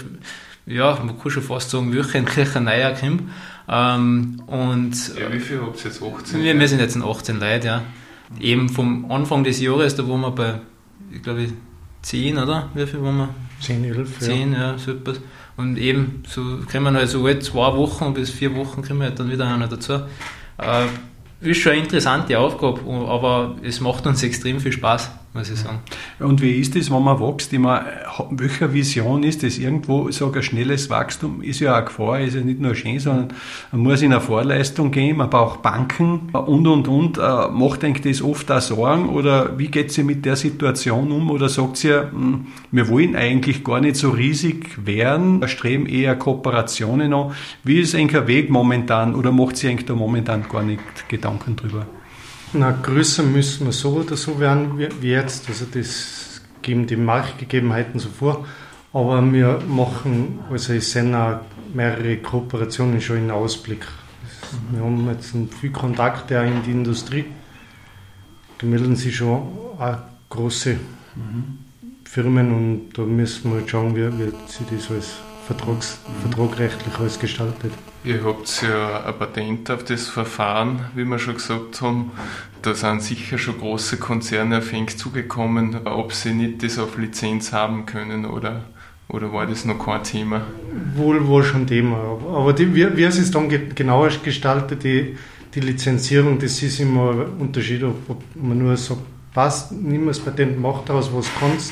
ja, 0.66 1.00
man 1.02 1.18
kann 1.18 1.32
schon 1.32 1.44
fast 1.44 1.70
sagen, 1.70 1.94
wöchentlich 1.94 2.54
ein 2.58 2.66
neuer 2.66 2.92
kommt. 2.92 3.24
Ähm, 3.70 4.42
und, 4.46 4.94
ja, 5.18 5.32
wie 5.32 5.40
viel 5.40 5.62
habt 5.62 5.80
ihr 5.80 5.86
jetzt? 5.86 6.04
18? 6.04 6.44
Wir, 6.44 6.60
wir 6.60 6.68
sind 6.68 6.80
jetzt 6.80 6.98
in 6.98 7.02
18 7.02 7.40
Leute, 7.40 7.68
ja. 7.68 7.82
Eben 8.42 8.68
vom 8.68 9.10
Anfang 9.10 9.46
des 9.46 9.62
Jahres, 9.62 9.96
da 9.96 10.06
wo 10.06 10.18
wir 10.18 10.32
bei, 10.32 10.60
ich 11.14 11.24
glaube, 11.24 11.48
10, 12.04 12.38
oder? 12.38 12.70
Wie 12.74 12.86
viel 12.86 13.02
waren 13.02 13.18
wir? 13.18 13.30
10, 13.62 13.84
11, 13.84 14.20
10, 14.20 14.54
ja. 14.54 14.60
ja, 14.60 14.78
super. 14.78 15.14
Und 15.58 15.78
eben, 15.78 16.24
so 16.28 16.60
kriegen 16.68 16.84
wir 16.84 16.94
halt 16.94 17.10
so 17.10 17.26
alle 17.26 17.40
zwei 17.40 17.76
Wochen 17.76 18.14
bis 18.14 18.30
vier 18.30 18.56
Wochen 18.56 18.82
kriegen 18.82 19.00
wir 19.00 19.08
halt 19.08 19.20
dann 19.20 19.32
wieder 19.32 19.48
einer 19.48 19.68
dazu. 19.68 19.94
Äh, 20.58 20.86
ist 21.42 21.60
schon 21.60 21.74
eine 21.74 21.82
interessante 21.82 22.38
Aufgabe, 22.40 22.82
aber 23.08 23.56
es 23.64 23.80
macht 23.80 24.06
uns 24.06 24.24
extrem 24.24 24.60
viel 24.60 24.72
Spaß 24.72 25.12
muss 25.34 25.50
ich 25.50 25.60
sagen. 25.60 25.80
Und 26.20 26.42
wie 26.42 26.60
ist 26.60 26.76
das, 26.76 26.92
wenn 26.92 27.02
man 27.02 27.20
wächst? 27.20 27.52
Ich 27.52 27.60
meine, 27.60 27.86
welcher 28.30 28.72
Vision 28.72 29.24
ist 29.24 29.42
das? 29.42 29.58
Irgendwo, 29.58 30.08
ich 30.08 30.18
sage, 30.18 30.40
ein 30.40 30.44
schnelles 30.44 30.90
Wachstum 30.90 31.42
ist 31.42 31.60
ja 31.60 31.76
eine 31.76 31.86
Gefahr, 31.86 32.20
ist 32.20 32.36
ja 32.36 32.42
nicht 32.42 32.60
nur 32.60 32.76
schön, 32.76 33.00
sondern 33.00 33.30
man 33.72 33.82
muss 33.82 34.02
in 34.04 34.12
eine 34.12 34.22
Vorleistung 34.22 34.92
gehen, 34.92 35.18
man 35.18 35.30
braucht 35.30 35.62
Banken 35.64 36.30
und, 36.34 36.68
und, 36.68 36.88
und. 36.88 37.18
Äh, 37.18 37.48
macht 37.50 37.84
eigentlich 37.84 38.16
das 38.16 38.24
oft 38.24 38.52
auch 38.52 38.62
Sorgen 38.62 39.10
oder 39.10 39.58
wie 39.58 39.68
geht 39.68 39.92
sie 39.92 40.04
mit 40.04 40.24
der 40.24 40.36
Situation 40.36 41.12
um? 41.12 41.32
Oder 41.32 41.50
sagt 41.50 41.78
sie, 41.78 41.94
hm, 41.94 42.48
wir 42.72 42.88
wollen 42.88 43.16
eigentlich 43.16 43.64
gar 43.64 43.82
nicht 43.82 43.96
so 43.96 44.12
riesig 44.12 44.86
werden, 44.86 45.42
wir 45.42 45.48
streben 45.48 45.88
eher 45.88 46.16
Kooperationen 46.16 47.14
an. 47.14 47.32
Wie 47.64 47.80
ist 47.80 47.96
eigentlich 47.96 48.12
der 48.12 48.28
Weg 48.28 48.50
momentan 48.52 49.16
oder 49.16 49.32
macht 49.32 49.58
sie 49.58 49.70
eigentlich 49.70 49.86
da 49.86 49.96
momentan 49.96 50.44
gar 50.48 50.62
nicht 50.62 50.82
Gedanken 51.08 51.56
drüber? 51.56 51.88
Na, 52.56 52.70
größer 52.70 53.24
müssen 53.24 53.66
wir 53.66 53.74
so 53.74 53.94
oder 53.94 54.16
so 54.16 54.40
werden 54.40 54.78
wie 54.78 55.08
jetzt. 55.08 55.50
Also 55.50 55.66
das 55.66 56.42
geben 56.62 56.86
die 56.86 56.96
Marktgegebenheiten 56.96 58.00
so 58.00 58.10
vor. 58.10 58.46
Aber 58.94 59.22
wir 59.34 59.60
machen, 59.68 60.40
also 60.52 60.74
es 60.74 60.92
sind 60.92 61.16
auch 61.16 61.40
mehrere 61.74 62.18
Kooperationen 62.18 63.02
schon 63.02 63.18
in 63.18 63.32
Ausblick. 63.32 63.88
Wir 64.72 64.84
haben 64.84 65.08
jetzt 65.10 65.34
viel 65.60 65.72
Kontakte 65.72 66.40
auch 66.40 66.46
in 66.46 66.62
die 66.62 66.72
Industrie. 66.72 67.26
Da 68.60 68.68
melden 68.68 68.96
sich 68.96 69.16
schon 69.16 69.42
auch 69.80 69.98
große 70.30 70.78
Firmen 72.06 72.54
und 72.54 72.90
da 72.94 73.02
müssen 73.02 73.52
wir 73.52 73.68
schauen, 73.68 73.96
wie, 73.96 74.08
wie 74.20 74.32
sich 74.48 74.68
das 74.70 74.92
alles 74.92 75.16
vertrags, 75.48 75.98
vertragrechtlich 76.22 77.00
alles 77.00 77.20
gestaltet. 77.20 77.72
Ihr 78.06 78.22
habt 78.26 78.62
ja 78.62 79.06
ein 79.06 79.18
Patent 79.18 79.72
auf 79.72 79.86
das 79.86 80.10
Verfahren, 80.10 80.82
wie 80.94 81.06
wir 81.06 81.20
schon 81.20 81.36
gesagt 81.36 81.82
haben. 81.82 82.12
Da 82.62 82.74
sind 82.74 83.02
sicher 83.02 83.38
schon 83.38 83.58
große 83.58 83.96
Konzerne 83.96 84.58
auf 84.58 84.74
Henk 84.74 84.98
zugekommen, 84.98 85.88
ob 85.88 86.12
sie 86.12 86.34
nicht 86.34 86.64
das 86.64 86.80
auf 86.80 86.98
Lizenz 86.98 87.54
haben 87.54 87.86
können 87.86 88.26
oder, 88.26 88.66
oder 89.08 89.32
war 89.32 89.46
das 89.48 89.64
noch 89.64 89.80
kein 89.80 90.04
Thema? 90.04 90.42
Wohl, 90.96 91.26
wohl 91.28 91.46
schon 91.46 91.66
Thema. 91.66 92.20
Aber 92.28 92.52
die, 92.52 92.76
wie, 92.76 92.98
wie 92.98 93.04
es 93.04 93.18
ist 93.18 93.34
dann 93.36 93.48
genauer 93.48 94.10
gestaltet, 94.22 94.84
die, 94.84 95.16
die 95.56 95.62
Lizenzierung, 95.62 96.40
das 96.40 96.62
ist 96.62 96.82
immer 96.82 97.12
ein 97.12 97.40
Unterschied, 97.40 97.84
ob, 97.84 98.22
man 98.36 98.58
nur 98.58 98.76
sagt, 98.76 99.00
passt, 99.34 99.72
nimm 99.72 100.08
das 100.08 100.20
Patent, 100.20 100.60
mach 100.60 100.84
daraus, 100.84 101.10
was 101.14 101.28
kannst, 101.40 101.72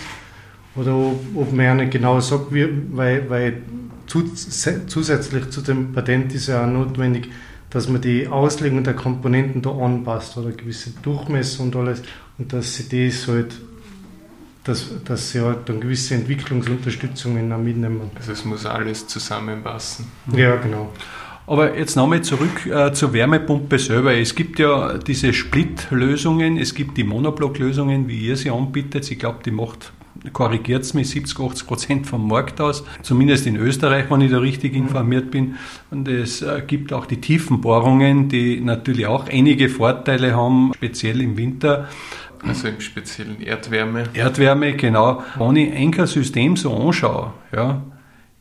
oder 0.76 0.96
ob, 0.96 1.20
ob 1.36 1.54
man 1.54 1.66
ja 1.66 1.74
nicht 1.74 1.92
genau 1.92 2.20
sagt, 2.20 2.54
wie, 2.54 2.68
weil, 2.92 3.30
weil 3.30 3.62
zusätzlich 4.08 5.50
zu 5.50 5.62
dem 5.62 5.94
Patent 5.94 6.34
ist 6.34 6.48
ja 6.48 6.64
auch 6.64 6.68
notwendig, 6.68 7.30
dass 7.70 7.88
man 7.88 8.02
die 8.02 8.28
Auslegung 8.28 8.84
der 8.84 8.94
Komponenten 8.94 9.62
da 9.62 9.72
anpasst 9.72 10.38
oder 10.38 10.52
gewisse 10.52 10.92
Durchmesser 11.02 11.64
und 11.64 11.76
alles 11.76 12.04
und 12.38 12.52
dass 12.52 12.76
sie 12.76 13.08
das 13.08 13.28
halt 13.28 13.56
dass, 14.64 14.92
dass 15.06 15.32
sie 15.32 15.42
halt 15.42 15.68
dann 15.68 15.80
gewisse 15.80 16.14
Entwicklungsunterstützungen 16.16 17.52
auch 17.52 17.58
mitnehmen. 17.58 18.12
Also 18.16 18.32
es 18.32 18.46
muss 18.46 18.66
alles 18.66 19.08
zusammenpassen. 19.08 20.06
Ja, 20.36 20.56
genau. 20.58 20.92
Aber 21.48 21.76
jetzt 21.76 21.96
nochmal 21.96 22.22
zurück 22.22 22.68
äh, 22.68 22.94
zur 22.94 23.12
Wärmepumpe 23.14 23.80
selber. 23.80 24.14
Es 24.14 24.36
gibt 24.36 24.60
ja 24.60 25.00
diese 25.00 25.34
Split-Lösungen, 25.34 26.58
es 26.58 26.76
gibt 26.76 26.98
die 26.98 27.04
Monoblock-Lösungen, 27.04 28.08
wie 28.08 28.28
ihr 28.28 28.38
sie 28.38 28.52
anbietet. 28.52 29.10
Ich 29.10 29.18
glaube, 29.18 29.40
die 29.44 29.52
macht 29.52 29.92
korrigiert 30.34 30.84
es 30.84 30.94
mich, 30.94 31.10
70, 31.10 31.40
80 31.40 31.68
Prozent 31.68 32.08
vom 32.08 32.28
Markt 32.28 32.62
aus, 32.62 32.84
zumindest 33.02 33.48
in 33.48 33.56
Österreich, 33.56 34.10
wenn 34.10 34.22
ich 34.22 34.32
da 34.32 34.38
richtig 34.38 34.76
informiert 34.76 35.32
bin. 35.32 35.56
Und 35.90 36.08
es 36.08 36.42
äh, 36.42 36.62
gibt 36.66 36.94
auch 36.94 37.06
die 37.06 37.20
Tiefenbohrungen, 37.20 38.30
die 38.30 38.62
natürlich 38.62 39.08
auch 39.08 39.28
einige 39.28 39.70
Vorteile 39.70 40.36
haben, 40.36 40.72
speziell 40.76 41.22
im 41.22 41.38
Winter. 41.38 41.88
Also 42.44 42.68
im 42.68 42.82
speziellen 42.82 43.42
Erdwärme. 43.42 44.06
Erdwärme, 44.14 44.74
genau. 44.74 45.24
Wenn 45.38 45.56
ich 45.58 45.74
ein 45.74 46.08
System 46.08 46.56
so 46.58 46.76
anschaue, 46.76 47.34
ja, 47.56 47.84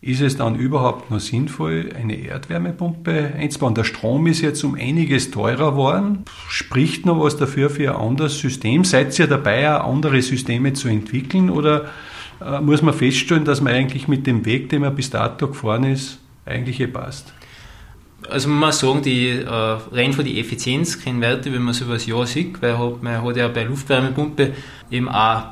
ist 0.02 0.22
es 0.22 0.36
dann 0.36 0.56
überhaupt 0.56 1.10
noch 1.10 1.20
sinnvoll, 1.20 1.90
eine 1.94 2.16
Erdwärmepumpe 2.16 3.34
einzubauen? 3.36 3.74
Der 3.74 3.84
Strom 3.84 4.26
ist 4.26 4.40
jetzt 4.40 4.64
um 4.64 4.74
einiges 4.74 5.30
teurer 5.30 5.72
geworden. 5.72 6.24
Spricht 6.48 7.04
noch 7.04 7.20
was 7.20 7.36
dafür 7.36 7.68
für 7.68 7.94
ein 7.94 8.00
anderes 8.00 8.38
System? 8.38 8.84
Seid 8.84 9.18
ihr 9.18 9.26
dabei, 9.26 9.70
auch 9.70 9.92
andere 9.92 10.22
Systeme 10.22 10.72
zu 10.72 10.88
entwickeln? 10.88 11.50
Oder 11.50 11.90
äh, 12.40 12.60
muss 12.60 12.80
man 12.80 12.94
feststellen, 12.94 13.44
dass 13.44 13.60
man 13.60 13.74
eigentlich 13.74 14.08
mit 14.08 14.26
dem 14.26 14.46
Weg, 14.46 14.70
den 14.70 14.80
man 14.80 14.94
bis 14.94 15.10
dato 15.10 15.48
gefahren 15.48 15.84
ist, 15.84 16.18
eigentlich 16.46 16.80
eh 16.80 16.86
passt? 16.86 17.34
Also 18.28 18.48
man 18.48 18.68
muss 18.68 18.78
sagen, 18.78 19.02
die, 19.02 19.28
äh, 19.28 19.48
rein 19.48 20.14
von 20.14 20.24
die 20.24 20.40
Effizienz 20.40 21.02
keine 21.02 21.20
Werte, 21.20 21.52
wenn 21.52 21.62
man 21.62 21.74
so 21.74 21.84
über 21.84 21.94
das 21.94 22.06
Jahr 22.06 22.26
sieht, 22.26 22.62
weil 22.62 22.76
man 23.02 23.22
hat 23.22 23.36
ja 23.36 23.48
bei 23.48 23.64
Luftwärmepumpe 23.64 24.54
eben 24.90 25.08
auch 25.10 25.42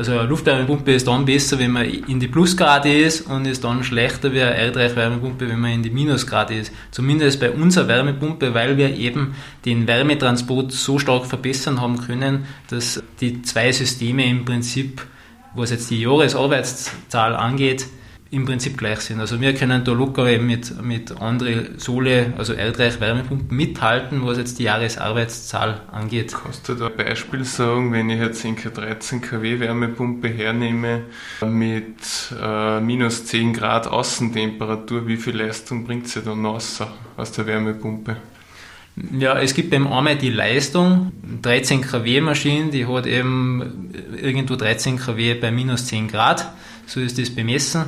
also 0.00 0.12
eine 0.12 0.28
Luftwärmepumpe 0.28 0.92
ist 0.92 1.06
dann 1.06 1.26
besser, 1.26 1.58
wenn 1.58 1.72
man 1.72 1.84
in 1.84 2.20
die 2.20 2.26
Plusgrade 2.26 2.90
ist 2.90 3.26
und 3.26 3.44
ist 3.44 3.64
dann 3.64 3.84
schlechter 3.84 4.32
wie 4.32 4.40
eine 4.40 4.54
Erdreich-Wärmepumpe, 4.56 5.46
wenn 5.46 5.60
man 5.60 5.72
in 5.72 5.82
die 5.82 5.90
Minusgrade 5.90 6.54
ist. 6.54 6.72
Zumindest 6.90 7.38
bei 7.38 7.50
unserer 7.50 7.86
Wärmepumpe, 7.86 8.54
weil 8.54 8.78
wir 8.78 8.96
eben 8.96 9.34
den 9.66 9.86
Wärmetransport 9.86 10.72
so 10.72 10.98
stark 10.98 11.26
verbessern 11.26 11.82
haben 11.82 12.00
können, 12.00 12.46
dass 12.70 13.02
die 13.20 13.42
zwei 13.42 13.72
Systeme 13.72 14.24
im 14.24 14.46
Prinzip, 14.46 15.06
was 15.54 15.70
jetzt 15.70 15.90
die 15.90 16.00
Jahresarbeitszahl 16.00 17.36
angeht, 17.36 17.84
im 18.32 18.44
Prinzip 18.44 18.78
gleich 18.78 19.00
sind. 19.00 19.18
Also 19.18 19.40
wir 19.40 19.54
können 19.54 19.84
da 19.84 19.92
locker 19.92 20.38
mit, 20.38 20.80
mit 20.82 21.20
anderen 21.20 21.78
Sohle, 21.78 22.32
also 22.38 22.52
Erdreich 22.52 23.00
Wärmepumpen 23.00 23.56
mithalten, 23.56 24.24
was 24.24 24.38
jetzt 24.38 24.60
die 24.60 24.64
Jahresarbeitszahl 24.64 25.80
angeht. 25.90 26.36
Kannst 26.40 26.68
du 26.68 26.74
da 26.74 26.86
ein 26.86 26.96
Beispiel 26.96 27.44
sagen, 27.44 27.92
wenn 27.92 28.08
ich 28.08 28.20
jetzt 28.20 28.44
eine 28.44 28.54
13 28.54 29.20
kW 29.20 29.58
Wärmepumpe 29.58 30.28
hernehme 30.28 31.02
mit 31.44 31.96
äh, 32.40 32.80
minus 32.80 33.24
10 33.24 33.52
Grad 33.52 33.88
Außentemperatur, 33.88 35.08
wie 35.08 35.16
viel 35.16 35.36
Leistung 35.36 35.84
bringt 35.84 36.06
sie 36.06 36.22
dann 36.22 36.46
raus 36.46 36.80
aus 37.16 37.32
der 37.32 37.46
Wärmepumpe? 37.46 38.16
Ja, 39.18 39.40
es 39.40 39.54
gibt 39.54 39.74
eben 39.74 39.88
einmal 39.88 40.16
die 40.16 40.30
Leistung, 40.30 41.10
13 41.42 41.80
kW 41.80 42.20
Maschine, 42.20 42.70
die 42.70 42.86
hat 42.86 43.06
eben 43.06 43.90
irgendwo 44.20 44.54
13 44.54 44.98
kW 44.98 45.34
bei 45.34 45.50
minus 45.50 45.86
10 45.86 46.06
Grad, 46.06 46.52
so 46.86 47.00
ist 47.00 47.18
das 47.18 47.30
bemessen 47.30 47.86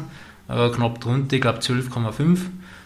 äh, 0.52 0.70
knapp 0.70 1.00
drunter, 1.00 1.36
ich 1.36 1.42
glaube 1.42 1.58
12,5. 1.60 2.38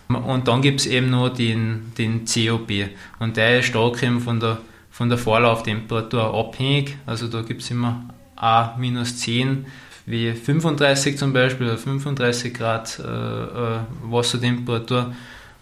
Und 0.09 0.47
dann 0.47 0.63
gibt 0.63 0.81
es 0.81 0.87
eben 0.87 1.11
noch 1.11 1.31
den, 1.31 1.93
den 1.99 2.25
COP. 2.25 2.71
Und 3.19 3.37
der 3.37 3.59
ist 3.59 3.67
stark 3.67 4.03
eben 4.03 4.21
von 4.21 4.39
der, 4.39 4.59
von 4.91 5.09
der 5.09 5.19
Vorlauftemperatur 5.19 6.33
abhängig. 6.33 6.97
Also 7.07 7.27
da 7.27 7.43
gibt 7.43 7.63
es 7.63 7.71
immer 7.71 8.05
A 8.37 8.77
minus 8.79 9.19
10 9.19 9.67
wie 10.07 10.33
35 10.33 11.19
zum 11.19 11.33
Beispiel, 11.33 11.67
oder 11.67 11.79
35 11.79 12.55
Grad 12.55 13.01
äh, 13.01 13.03
äh, 13.03 13.79
Wassertemperatur. 14.05 15.13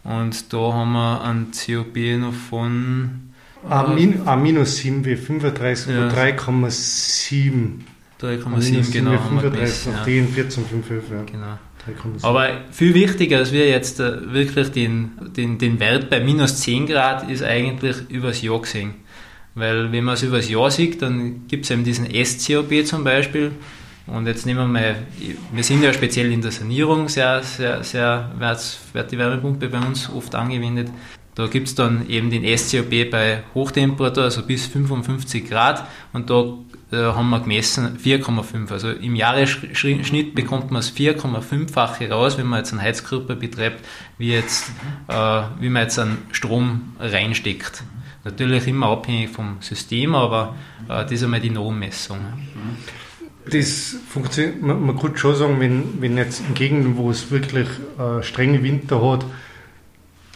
Und 0.04 0.52
da 0.52 0.58
haben 0.58 0.92
wir 0.92 1.22
einen 1.22 1.50
COP 1.50 1.96
noch 2.18 2.34
von. 2.34 3.30
A, 3.68 3.84
min, 3.84 4.28
A 4.28 4.36
minus 4.36 4.76
7 4.76 5.06
wie 5.06 5.16
35 5.16 5.94
ja. 5.94 6.08
3,7. 6.08 7.80
3,7 8.24 8.92
genau. 8.92 9.18
35 9.18 9.88
auf 9.88 10.06
ja. 10.06 10.14
14,55. 10.14 11.12
Ja. 11.12 11.22
Genau. 11.24 11.58
Aber 12.22 12.48
viel 12.70 12.94
wichtiger 12.94 13.38
als 13.38 13.52
wir 13.52 13.68
jetzt 13.68 14.00
äh, 14.00 14.32
wirklich 14.32 14.70
den, 14.70 15.10
den, 15.36 15.58
den 15.58 15.78
Wert 15.80 16.08
bei 16.08 16.20
minus 16.20 16.60
10 16.60 16.86
Grad 16.86 17.30
ist 17.30 17.42
eigentlich 17.42 17.96
übers 18.08 18.40
Jahr 18.40 18.60
gesehen. 18.62 18.94
Weil 19.54 19.92
wenn 19.92 20.04
man 20.04 20.14
es 20.14 20.22
übers 20.22 20.48
Jahr 20.48 20.70
sieht, 20.70 21.02
dann 21.02 21.46
gibt 21.46 21.64
es 21.64 21.70
eben 21.70 21.84
diesen 21.84 22.06
SCOP 22.24 22.86
zum 22.86 23.04
Beispiel. 23.04 23.52
Und 24.06 24.26
jetzt 24.26 24.44
nehmen 24.44 24.60
wir 24.60 24.66
mal, 24.66 24.96
wir 25.52 25.64
sind 25.64 25.82
ja 25.82 25.92
speziell 25.92 26.30
in 26.32 26.42
der 26.42 26.50
Sanierung 26.50 27.08
sehr, 27.08 27.42
sehr, 27.42 27.82
sehr, 27.84 28.30
wird 28.92 29.12
die 29.12 29.18
Wärmepumpe 29.18 29.68
bei 29.68 29.78
uns 29.78 30.10
oft 30.10 30.34
angewendet. 30.34 30.88
Da 31.34 31.46
gibt 31.46 31.68
es 31.68 31.74
dann 31.74 32.08
eben 32.08 32.30
den 32.30 32.44
SCOP 32.56 33.10
bei 33.10 33.42
Hochtemperatur, 33.54 34.24
also 34.24 34.42
bis 34.42 34.66
55 34.66 35.48
Grad. 35.48 35.86
Und 36.12 36.30
da 36.30 36.54
äh, 36.94 37.12
haben 37.12 37.30
wir 37.30 37.40
gemessen 37.40 37.98
4,5. 37.98 38.70
Also 38.70 38.90
im 38.90 39.14
Jahresschnitt 39.16 40.34
bekommt 40.34 40.70
man 40.70 40.80
das 40.80 40.94
4,5-fache 40.94 42.10
raus, 42.10 42.38
wenn 42.38 42.46
man 42.46 42.60
jetzt 42.60 42.72
einen 42.72 42.82
Heizkörper 42.82 43.34
betreibt, 43.34 43.84
wie, 44.18 44.32
jetzt, 44.32 44.70
äh, 45.08 45.42
wie 45.60 45.68
man 45.68 45.82
jetzt 45.82 45.98
einen 45.98 46.18
Strom 46.32 46.94
reinsteckt. 46.98 47.82
Natürlich 48.24 48.66
immer 48.66 48.86
abhängig 48.88 49.30
vom 49.30 49.58
System, 49.60 50.14
aber 50.14 50.54
äh, 50.88 51.02
das 51.02 51.12
ist 51.12 51.24
einmal 51.24 51.40
die 51.40 51.50
Nommessung. 51.50 52.20
Das 53.50 53.96
funktioniert, 54.08 54.62
man, 54.62 54.86
man 54.86 54.98
kann 54.98 55.16
schon 55.16 55.36
sagen, 55.36 55.60
wenn, 55.60 56.00
wenn 56.00 56.16
jetzt 56.16 56.40
in 56.40 56.54
Gegenden, 56.54 56.96
wo 56.96 57.10
es 57.10 57.30
wirklich 57.30 57.68
äh, 57.98 58.22
strenge 58.22 58.62
Winter 58.62 59.02
hat, 59.02 59.26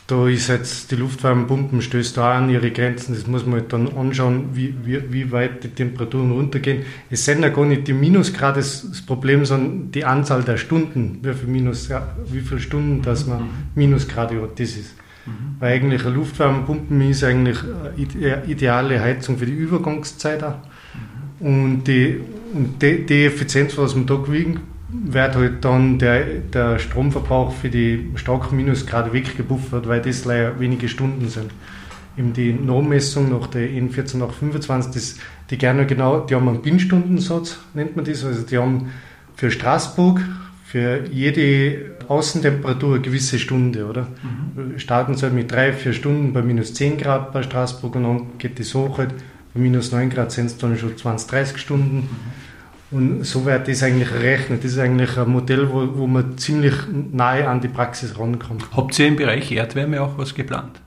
da 0.08 0.26
ist 0.26 0.48
jetzt 0.48 0.90
die 0.90 0.96
Luftwärmepumpen 0.96 1.82
stößt 1.82 2.16
da 2.16 2.38
an 2.38 2.48
ihre 2.48 2.70
Grenzen. 2.70 3.14
Das 3.14 3.26
muss 3.26 3.44
man 3.44 3.60
halt 3.60 3.72
dann 3.74 3.94
anschauen, 3.94 4.48
wie, 4.54 4.74
wie, 4.82 5.12
wie 5.12 5.30
weit 5.32 5.62
die 5.62 5.68
Temperaturen 5.68 6.32
runtergehen. 6.32 6.82
Es 7.10 7.26
sind 7.26 7.42
ja 7.42 7.50
gar 7.50 7.66
nicht 7.66 7.86
die 7.86 7.92
Minusgrade 7.92 8.56
das, 8.60 9.02
Problem, 9.06 9.44
sondern 9.44 9.90
die 9.90 10.06
Anzahl 10.06 10.42
der 10.44 10.56
Stunden, 10.56 11.18
wie 11.22 11.34
viele, 11.34 11.52
Minus, 11.52 11.90
wie 12.32 12.40
viele 12.40 12.58
Stunden, 12.58 13.02
dass 13.02 13.26
man 13.26 13.50
Minusgrade 13.74 14.40
hat, 14.40 14.58
das 14.58 14.70
ist. 14.70 14.94
Mhm. 15.26 15.56
Weil 15.58 15.74
eigentlich 15.74 16.06
eine 16.06 16.14
Luftwärmepumpe 16.14 17.04
ist 17.04 17.22
eigentlich 17.22 17.58
eine 17.62 18.44
ideale 18.46 19.02
Heizung 19.02 19.36
für 19.36 19.44
die 19.44 19.52
Übergangszeit 19.52 20.42
auch. 20.42 20.56
Und 21.38 21.84
die, 21.84 22.18
und 22.54 22.80
die, 22.80 23.04
die 23.04 23.26
Effizienz, 23.26 23.76
was 23.76 23.94
man 23.94 24.06
da 24.06 24.16
gewinnen 24.16 24.60
wird 24.88 25.36
halt 25.36 25.64
dann 25.64 25.98
der, 25.98 26.24
der 26.24 26.78
Stromverbrauch 26.78 27.52
für 27.52 27.68
die 27.68 28.10
starken 28.14 28.56
Minusgrade 28.56 29.12
weggebuffert, 29.12 29.86
weil 29.86 30.00
das 30.00 30.24
leider 30.24 30.58
wenige 30.60 30.88
Stunden 30.88 31.28
sind. 31.28 31.50
Eben 32.16 32.32
die 32.32 32.52
Nommessung 32.52 33.30
nach 33.30 33.46
der 33.48 33.68
N14825, 33.68 34.94
das, 34.94 35.16
die 35.50 35.58
gerne 35.58 35.86
genau, 35.86 36.20
die 36.20 36.34
haben 36.34 36.48
einen 36.48 36.62
Binnstundensatz, 36.62 37.58
nennt 37.74 37.96
man 37.96 38.04
das. 38.04 38.24
Also 38.24 38.42
die 38.42 38.58
haben 38.58 38.90
für 39.36 39.50
Straßburg 39.50 40.20
für 40.64 41.04
jede 41.10 41.96
Außentemperatur 42.08 42.94
eine 42.94 43.02
gewisse 43.02 43.38
Stunde, 43.38 43.86
oder? 43.86 44.08
Mhm. 44.22 44.78
Starten 44.78 45.14
sie 45.14 45.22
halt 45.22 45.34
mit 45.34 45.50
drei, 45.50 45.72
vier 45.72 45.92
Stunden 45.92 46.32
bei 46.32 46.42
minus 46.42 46.74
10 46.74 46.98
Grad 46.98 47.32
bei 47.32 47.42
Straßburg 47.42 47.96
und 47.96 48.02
dann 48.02 48.26
geht 48.38 48.58
das 48.58 48.74
hoch 48.74 48.98
halt. 48.98 49.14
Bei 49.54 49.60
minus 49.60 49.92
9 49.92 50.10
Grad 50.10 50.32
sind 50.32 50.46
es 50.46 50.58
dann 50.58 50.76
schon 50.76 50.96
20, 50.96 51.30
30 51.30 51.58
Stunden. 51.58 51.96
Mhm. 51.96 52.08
Und 52.90 53.24
so 53.24 53.44
wird 53.44 53.68
das 53.68 53.82
eigentlich 53.82 54.10
errechnet. 54.10 54.64
Das 54.64 54.72
ist 54.72 54.78
eigentlich 54.78 55.16
ein 55.18 55.28
Modell, 55.28 55.70
wo, 55.70 55.98
wo 55.98 56.06
man 56.06 56.38
ziemlich 56.38 56.74
nahe 57.12 57.46
an 57.46 57.60
die 57.60 57.68
Praxis 57.68 58.18
rankommt. 58.18 58.64
Habt 58.74 58.98
ihr 58.98 59.08
im 59.08 59.16
Bereich 59.16 59.52
Erdwärme 59.52 60.00
auch 60.00 60.16
was 60.16 60.34
geplant? 60.34 60.80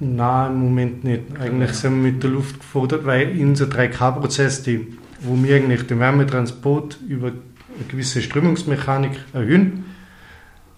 Nein, 0.00 0.52
im 0.52 0.58
Moment 0.58 1.04
nicht. 1.04 1.22
Eigentlich 1.38 1.72
sind 1.74 2.02
wir 2.02 2.10
mit 2.10 2.22
der 2.24 2.30
Luft 2.30 2.58
gefordert, 2.58 3.04
weil 3.04 3.38
unser 3.40 3.66
3K-Prozess, 3.66 4.66
wo 5.20 5.40
wir 5.40 5.56
eigentlich 5.56 5.86
den 5.86 6.00
Wärmetransport 6.00 6.98
über 7.06 7.28
eine 7.28 7.86
gewisse 7.88 8.20
Strömungsmechanik 8.20 9.12
erhöhen, 9.32 9.84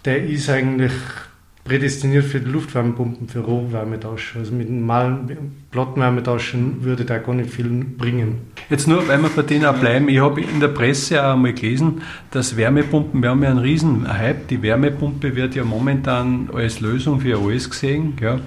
der 0.05 0.25
ist 0.25 0.51
eigentlich 0.51 0.93
prädestiniert 1.65 2.25
für 2.25 2.41
die 2.41 2.51
Luftwärmepumpen, 2.51 3.27
für 3.27 3.41
Rohwärmetausch. 3.41 4.37
Also 4.37 4.53
mit 4.53 4.71
normalen 4.71 5.27
Plattenwärmetauschen 5.71 6.85
würde 6.85 7.07
da 7.07 7.19
gar 7.19 7.35
nicht 7.35 7.51
viel 7.51 7.69
bringen. 7.69 8.41
Jetzt 8.69 8.87
nur, 8.87 9.09
weil 9.09 9.21
wir 9.23 9.31
bei 9.31 9.43
denen 9.43 9.65
auch 9.65 9.77
bleiben, 9.77 10.09
ich 10.09 10.21
habe 10.21 10.43
in 10.43 10.61
der 10.61 10.69
Presse 10.69 11.25
auch 11.25 11.33
einmal 11.33 11.55
gelesen, 11.55 12.03
dass 12.31 12.57
Wärmepumpen, 12.57 13.23
wir 13.23 13.31
haben 13.31 13.43
ja 13.43 13.51
einen 13.51 13.59
riesen 13.59 14.07
Hype, 14.07 14.47
die 14.49 14.63
Wärmepumpe 14.63 15.35
wird 15.35 15.55
ja 15.55 15.65
momentan 15.65 16.51
als 16.53 16.81
Lösung 16.81 17.21
für 17.21 17.39
alles 17.39 17.71
gesehen. 17.71 18.13
Ja. 18.21 18.41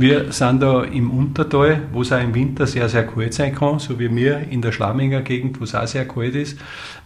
Wir 0.00 0.32
sind 0.32 0.62
da 0.62 0.82
im 0.82 1.10
Untertal, 1.10 1.82
wo 1.92 2.00
es 2.00 2.10
auch 2.10 2.22
im 2.22 2.34
Winter 2.34 2.66
sehr, 2.66 2.88
sehr 2.88 3.06
kalt 3.06 3.34
sein 3.34 3.54
kann, 3.54 3.80
so 3.80 3.98
wie 3.98 4.10
wir 4.16 4.38
in 4.50 4.62
der 4.62 4.72
Schlamminger 4.72 5.20
Gegend, 5.20 5.60
wo 5.60 5.64
es 5.64 5.74
auch 5.74 5.86
sehr 5.86 6.08
kalt 6.08 6.34
ist. 6.34 6.58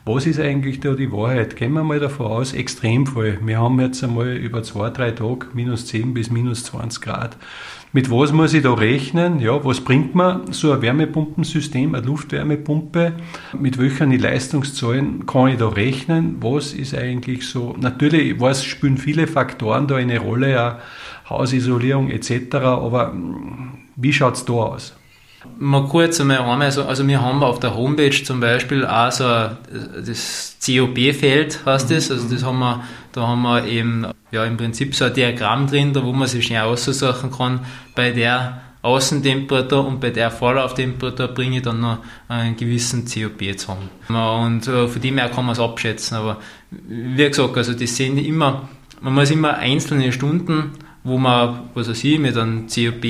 Was 0.05 0.27
ist 0.27 0.39
eigentlich 0.39 0.79
da 0.79 0.93
die 0.93 1.11
Wahrheit? 1.11 1.57
Gehen 1.57 1.73
wir 1.73 1.83
mal 1.83 1.99
davon 1.99 2.27
aus, 2.27 2.53
Extremfall. 2.53 3.41
Wir 3.43 3.59
haben 3.59 3.81
jetzt 3.81 4.05
einmal 4.05 4.37
über 4.37 4.63
zwei, 4.63 4.91
drei 4.91 5.11
Tage 5.11 5.47
minus 5.55 5.87
10 5.87 6.15
bis 6.15 6.31
minus 6.31 6.63
20 6.67 7.03
Grad. 7.03 7.37
Mit 7.93 8.13
was 8.13 8.33
muss 8.33 8.55
ich 8.55 8.63
da 8.63 8.75
rechnen? 8.75 9.41
Ja, 9.41 9.65
was 9.65 9.81
bringt 9.81 10.15
mir 10.15 10.43
so 10.53 10.71
ein 10.71 10.81
Wärmepumpensystem, 10.81 11.97
eine 11.97 12.07
Luftwärmepumpe? 12.07 13.15
Mit 13.59 13.77
welchen 13.79 14.17
Leistungszahlen 14.17 15.27
kann 15.27 15.49
ich 15.49 15.59
da 15.59 15.67
rechnen? 15.67 16.37
Was 16.41 16.73
ist 16.73 16.95
eigentlich 16.95 17.49
so? 17.49 17.75
Natürlich, 17.77 18.31
ich 18.31 18.41
weiß, 18.41 18.65
spielen 18.65 18.99
viele 18.99 19.27
Faktoren 19.27 19.89
da 19.89 19.97
eine 19.97 20.21
Rolle, 20.21 20.53
ja, 20.53 20.79
Hausisolierung 21.29 22.11
etc., 22.11 22.55
aber 22.57 23.13
hm, 23.13 23.79
wie 23.97 24.13
schaut 24.13 24.35
es 24.35 24.45
da 24.45 24.53
aus? 24.53 24.95
Mal 25.59 25.87
kurz 25.89 26.21
einmal 26.21 26.39
einmal 26.39 26.73
so, 26.73 26.85
also 26.85 27.07
wir 27.07 27.21
haben 27.21 27.43
auf 27.43 27.61
der 27.61 27.77
Homepage 27.77 28.23
zum 28.25 28.41
Beispiel 28.41 28.87
auch 28.87 29.13
so 29.13 29.25
das 29.25 30.57
COP-Feld, 30.65 31.67
heißt 31.67 31.91
das, 31.91 32.11
also 32.11 32.29
das 32.29 32.43
haben 32.43 32.59
wir, 32.59 32.83
da 33.13 33.27
haben 33.27 33.43
wir 33.43 33.67
eben 33.67 34.07
ja 34.31 34.45
im 34.45 34.57
Prinzip 34.57 34.95
so 34.95 35.05
ein 35.05 35.13
Diagramm 35.13 35.67
drin, 35.67 35.93
da 35.93 36.03
wo 36.03 36.13
man 36.13 36.29
sich 36.29 36.47
schnell 36.47 36.63
aussuchen 36.63 37.31
kann, 37.31 37.61
bei 37.95 38.11
der 38.11 38.63
Außentemperatur 38.85 39.87
und 39.87 40.01
bei 40.01 40.11
der 40.11 40.31
Vorlauftemperatur 40.31 41.29
bringe 41.29 41.57
ich 41.57 41.63
dann 41.63 41.81
noch 41.81 41.99
einen 42.29 42.57
gewissen 42.57 43.07
COP 43.07 43.59
zusammen. 43.59 43.89
Und 44.09 44.69
äh, 44.69 44.89
von 44.89 45.01
dem 45.01 45.17
her 45.17 45.31
kann 45.31 45.47
man 45.47 45.55
es 45.55 45.61
abschätzen, 45.61 46.19
aber 46.19 46.39
wie 46.71 47.27
gesagt, 47.27 47.57
also 47.57 47.73
das 47.73 47.97
sind 47.97 48.19
immer, 48.19 48.69
man 49.01 49.15
muss 49.15 49.31
immer 49.31 49.55
einzelne 49.57 50.13
Stunden, 50.13 50.73
wo 51.05 51.19
man, 51.19 51.71
was 51.75 51.89
weiß 51.89 52.03
ich, 52.03 52.19
mit 52.19 52.37
einem 52.37 52.67
COP, 52.67 53.05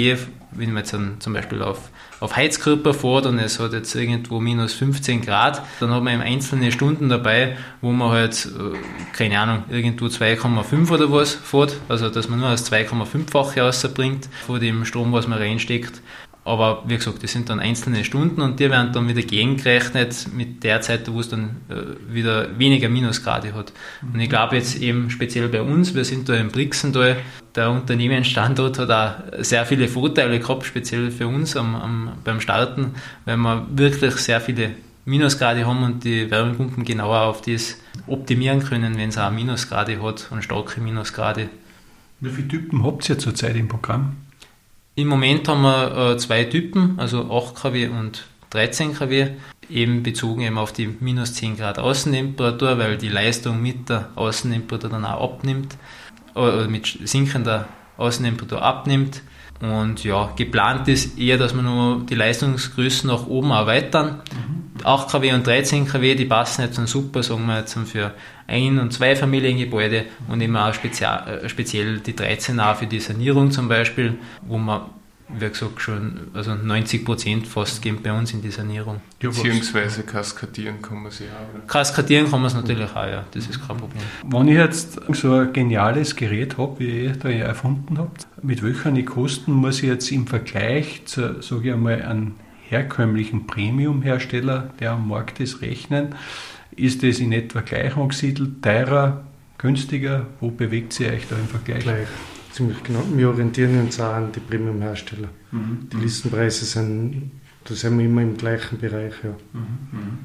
wenn 0.52 0.68
man 0.68 0.78
jetzt 0.78 0.92
dann 0.92 1.16
zum 1.20 1.32
Beispiel 1.32 1.62
auf 1.62 1.90
auf 2.24 2.36
Heizkörper 2.36 2.94
fährt 2.94 3.26
und 3.26 3.38
es 3.38 3.60
hat 3.60 3.74
jetzt 3.74 3.94
irgendwo 3.94 4.40
minus 4.40 4.72
15 4.72 5.20
Grad, 5.20 5.62
dann 5.78 5.90
hat 5.90 6.02
man 6.02 6.14
eben 6.14 6.22
einzelne 6.22 6.72
Stunden 6.72 7.10
dabei, 7.10 7.58
wo 7.82 7.92
man 7.92 8.10
halt, 8.10 8.46
äh, 8.46 8.78
keine 9.14 9.38
Ahnung, 9.38 9.64
irgendwo 9.68 10.06
2,5 10.06 10.90
oder 10.90 11.12
was 11.12 11.34
fährt, 11.34 11.76
also 11.88 12.08
dass 12.08 12.28
man 12.30 12.40
nur 12.40 12.48
das 12.48 12.70
2,5-fache 12.70 13.60
rausbringt 13.60 14.28
von 14.46 14.58
dem 14.58 14.86
Strom, 14.86 15.12
was 15.12 15.28
man 15.28 15.38
reinsteckt. 15.38 16.00
Aber 16.44 16.82
wie 16.86 16.96
gesagt, 16.96 17.22
das 17.22 17.32
sind 17.32 17.48
dann 17.48 17.58
einzelne 17.58 18.04
Stunden 18.04 18.42
und 18.42 18.60
die 18.60 18.70
werden 18.70 18.92
dann 18.92 19.08
wieder 19.08 19.22
gegengerechnet 19.22 20.26
mit 20.34 20.62
der 20.62 20.82
Zeit, 20.82 21.10
wo 21.10 21.20
es 21.20 21.30
dann 21.30 21.56
äh, 21.70 22.12
wieder 22.12 22.58
weniger 22.58 22.90
Minusgrade 22.90 23.54
hat. 23.54 23.72
Und 24.02 24.20
ich 24.20 24.28
glaube 24.28 24.56
jetzt 24.56 24.80
eben 24.80 25.08
speziell 25.08 25.48
bei 25.48 25.62
uns, 25.62 25.94
wir 25.94 26.04
sind 26.04 26.28
da 26.28 26.34
im 26.34 26.48
Brixental, 26.48 27.16
der 27.54 27.70
Unternehmensstandort 27.70 28.78
hat 28.78 28.90
auch 28.90 29.42
sehr 29.42 29.64
viele 29.64 29.88
Vorteile 29.88 30.38
gehabt, 30.38 30.66
speziell 30.66 31.10
für 31.10 31.28
uns 31.28 31.56
am, 31.56 31.74
am, 31.76 32.12
beim 32.24 32.40
Starten, 32.40 32.94
weil 33.24 33.38
wir 33.38 33.66
wirklich 33.70 34.16
sehr 34.16 34.40
viele 34.40 34.72
Minusgrade 35.06 35.66
haben 35.66 35.82
und 35.82 36.04
die 36.04 36.30
Wärmepumpen 36.30 36.84
genauer 36.84 37.22
auf 37.22 37.42
das 37.42 37.76
optimieren 38.06 38.60
können, 38.60 38.96
wenn 38.96 39.10
es 39.10 39.18
auch 39.18 39.30
Minusgrade 39.30 40.02
hat 40.02 40.28
und 40.30 40.42
starke 40.42 40.80
Minusgrade. 40.80 41.48
Wie 42.20 42.30
viele 42.30 42.48
Typen 42.48 42.84
habt 42.84 43.08
ihr 43.08 43.18
zurzeit 43.18 43.56
im 43.56 43.68
Programm? 43.68 44.16
Im 44.96 45.08
Moment 45.08 45.48
haben 45.48 45.62
wir 45.62 46.12
äh, 46.12 46.16
zwei 46.18 46.44
Typen, 46.44 46.94
also 46.98 47.28
8 47.28 47.56
kW 47.56 47.88
und 47.88 48.26
13 48.50 48.94
kW, 48.94 49.30
eben 49.68 50.04
bezogen 50.04 50.42
eben 50.42 50.56
auf 50.56 50.72
die 50.72 50.86
minus 50.86 51.34
10 51.34 51.56
Grad 51.56 51.80
Außentemperatur, 51.80 52.78
weil 52.78 52.96
die 52.96 53.08
Leistung 53.08 53.60
mit 53.60 53.88
der 53.88 54.10
Außentemperatur 54.14 54.90
dann 54.90 55.04
auch 55.04 55.34
abnimmt, 55.34 55.76
äh, 56.36 56.38
oder 56.38 56.68
mit 56.68 56.86
sinkender 57.04 57.68
Außentemperatur 57.96 58.62
abnimmt. 58.62 59.22
Und 59.60 60.04
ja, 60.04 60.32
geplant 60.36 60.86
ist 60.86 61.18
eher, 61.18 61.38
dass 61.38 61.54
wir 61.54 61.62
nur 61.62 62.04
die 62.04 62.14
Leistungsgrößen 62.14 63.08
nach 63.08 63.26
oben 63.26 63.50
erweitern. 63.50 64.22
Mhm. 64.84 64.88
8 64.88 65.10
kW 65.10 65.32
und 65.32 65.46
13 65.46 65.86
kW, 65.86 66.14
die 66.14 66.26
passen 66.26 66.62
jetzt 66.62 66.78
dann 66.78 66.86
super, 66.86 67.22
sagen 67.22 67.46
wir 67.46 67.58
jetzt 67.58 67.74
für 67.74 68.12
ein- 68.46 68.78
und 68.78 68.92
zwei 68.92 69.16
Familiengebäude 69.16 70.04
und 70.28 70.40
immer 70.40 70.68
auch 70.68 70.74
spezial, 70.74 71.42
äh, 71.44 71.48
speziell 71.48 72.00
die 72.00 72.14
13 72.14 72.60
auch 72.60 72.76
für 72.76 72.86
die 72.86 73.00
Sanierung 73.00 73.50
zum 73.50 73.68
Beispiel, 73.68 74.18
wo 74.42 74.58
man 74.58 74.82
wie 75.28 75.48
gesagt, 75.48 75.80
schon 75.80 76.28
also 76.34 76.54
90 76.54 77.04
Prozent 77.04 77.46
fast 77.46 77.80
gehen 77.82 77.98
bei 78.02 78.12
uns 78.12 78.32
in 78.32 78.42
die 78.42 78.50
Sanierung. 78.50 79.00
Beziehungsweise 79.18 80.02
kaskadieren 80.02 80.82
kann 80.82 81.02
man 81.02 81.10
sie 81.10 81.24
auch. 81.24 81.66
Kaskadieren 81.66 82.30
kann 82.30 82.40
man 82.40 82.48
es 82.48 82.54
natürlich 82.54 82.90
auch, 82.90 83.06
ja. 83.06 83.24
Das 83.32 83.46
ist 83.46 83.66
kein 83.66 83.76
Problem. 83.76 84.02
Wenn 84.26 84.48
ich 84.48 84.56
jetzt 84.56 85.00
so 85.12 85.32
ein 85.32 85.52
geniales 85.52 86.14
Gerät 86.14 86.58
habe, 86.58 86.78
wie 86.78 87.04
ihr 87.04 87.12
da 87.12 87.30
erfunden 87.30 87.98
habt, 87.98 88.26
mit 88.42 88.62
welchen 88.62 89.02
Kosten 89.04 89.52
muss 89.52 89.82
ich 89.82 89.88
jetzt 89.88 90.10
im 90.12 90.26
Vergleich 90.26 91.02
zu, 91.06 91.40
sage 91.42 91.68
ich 91.68 91.72
einmal, 91.72 92.02
einem 92.02 92.34
herkömmlichen 92.74 93.46
Premium-Hersteller, 93.46 94.70
der 94.80 94.92
am 94.92 95.08
Markt 95.08 95.40
ist, 95.40 95.62
rechnen? 95.62 96.14
Ist 96.76 97.02
das 97.02 97.20
in 97.20 97.32
etwa 97.32 97.60
gleich 97.60 97.96
angesiedelt, 97.96 98.62
teurer, 98.62 99.24
günstiger? 99.58 100.26
Wo 100.40 100.50
bewegt 100.50 100.92
sie 100.92 101.06
euch 101.06 101.26
da 101.28 101.36
im 101.36 101.46
Vergleich? 101.46 101.84
Gleich, 101.84 102.08
ziemlich 102.52 102.82
genau. 102.82 103.02
Wir 103.14 103.28
orientieren 103.28 103.80
uns 103.80 104.00
auch 104.00 104.14
an 104.14 104.32
die 104.32 104.40
Premium-Hersteller. 104.40 105.28
Mhm. 105.52 105.88
Die 105.92 105.96
Listenpreise 105.98 106.64
sind, 106.64 107.30
da 107.64 107.74
sind 107.74 107.96
wir 107.98 108.06
immer 108.06 108.22
im 108.22 108.36
gleichen 108.36 108.78
Bereich. 108.78 109.14
Ja. 109.22 109.30
Mhm. 109.52 109.60
mhm. 109.92 110.18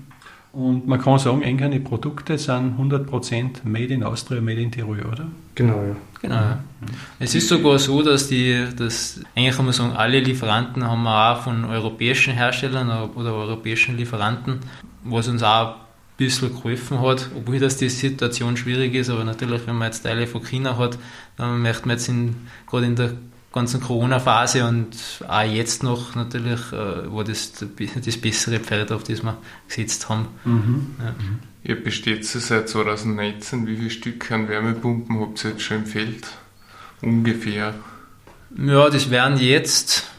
Und 0.52 0.88
man 0.88 1.00
kann 1.00 1.20
sagen, 1.20 1.44
engerne 1.44 1.80
Produkte 1.80 2.40
sind 2.40 2.80
100% 2.80 3.66
Made 3.66 3.94
in 3.94 4.04
Austria, 4.04 4.42
Made 4.42 4.60
in 4.60 4.72
Tirol, 4.72 5.02
oder? 5.02 5.28
Genau, 5.54 5.84
ja. 5.84 5.96
Genau. 6.22 6.36
Ja. 6.36 6.60
Es 7.20 7.34
ist 7.36 7.48
sogar 7.48 7.80
so, 7.80 8.02
dass 8.02 8.28
die, 8.28 8.66
dass 8.76 9.22
eigentlich 9.36 9.56
kann 9.56 9.66
man 9.66 9.74
sagen, 9.74 9.94
alle 9.94 10.20
Lieferanten 10.20 10.84
haben 10.84 11.04
wir 11.04 11.32
auch 11.32 11.42
von 11.44 11.66
europäischen 11.66 12.34
Herstellern 12.34 13.10
oder 13.16 13.34
europäischen 13.34 13.98
Lieferanten, 13.98 14.60
was 15.04 15.28
uns 15.28 15.44
auch 15.44 15.76
bisschen 16.20 16.54
geholfen 16.54 17.00
hat, 17.02 17.30
obwohl 17.36 17.60
das 17.60 17.78
die 17.78 17.88
Situation 17.88 18.58
schwierig 18.58 18.94
ist, 18.94 19.10
aber 19.10 19.24
natürlich, 19.24 19.66
wenn 19.66 19.78
man 19.78 19.88
jetzt 19.88 20.02
Teile 20.02 20.28
von 20.28 20.44
China 20.44 20.78
hat, 20.78 21.00
dann 21.38 21.62
möchte 21.62 21.88
man 21.88 21.96
jetzt 21.96 22.10
in, 22.10 22.36
gerade 22.68 22.86
in 22.88 22.96
der 22.98 23.14
ganzen 23.52 23.82
Corona-Phase 23.82 24.68
und 24.68 24.96
auch 25.28 25.42
jetzt 25.42 25.84
noch 25.84 26.16
natürlich, 26.16 26.72
äh, 26.72 27.12
war 27.12 27.24
das 27.24 27.54
das 27.54 28.18
bessere 28.18 28.60
Pferd, 28.60 28.92
auf 28.92 29.04
das 29.04 29.24
wir 29.24 29.38
gesetzt 29.68 30.10
haben. 30.10 30.28
Mhm. 30.46 30.96
Ja. 31.00 31.16
Ihr 31.64 31.84
besteht 31.84 32.26
seit 32.26 32.70
2019. 32.70 33.68
Wie 33.68 33.76
viele 33.76 33.90
Stück 33.90 34.32
an 34.32 34.48
Wärmepumpen 34.48 35.20
habt 35.20 35.44
ihr 35.44 35.52
jetzt 35.52 35.64
schon 35.64 35.78
im 35.78 35.86
Feld? 35.86 36.28
Ungefähr. 37.02 37.74
Ja, 38.58 38.90
das 38.90 39.10
werden 39.10 39.38
jetzt 39.40 40.10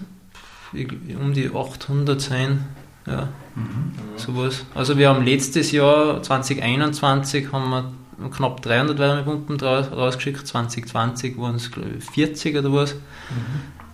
um 0.72 1.32
die 1.32 1.50
800 1.50 2.20
sein. 2.20 2.66
Ja, 3.06 3.28
mhm. 3.54 3.92
sowas. 4.16 4.64
Also 4.74 4.98
wir 4.98 5.08
haben 5.08 5.24
letztes 5.24 5.72
Jahr, 5.72 6.22
2021, 6.22 7.50
haben 7.52 7.70
wir 7.70 7.92
knapp 8.30 8.62
300 8.62 8.98
Wärmepumpen 8.98 9.60
rausgeschickt, 9.60 10.46
2020 10.46 11.38
waren 11.38 11.56
es 11.56 11.70
40 12.12 12.56
oder 12.56 12.72
was. 12.72 12.94
Mhm. 12.94 13.00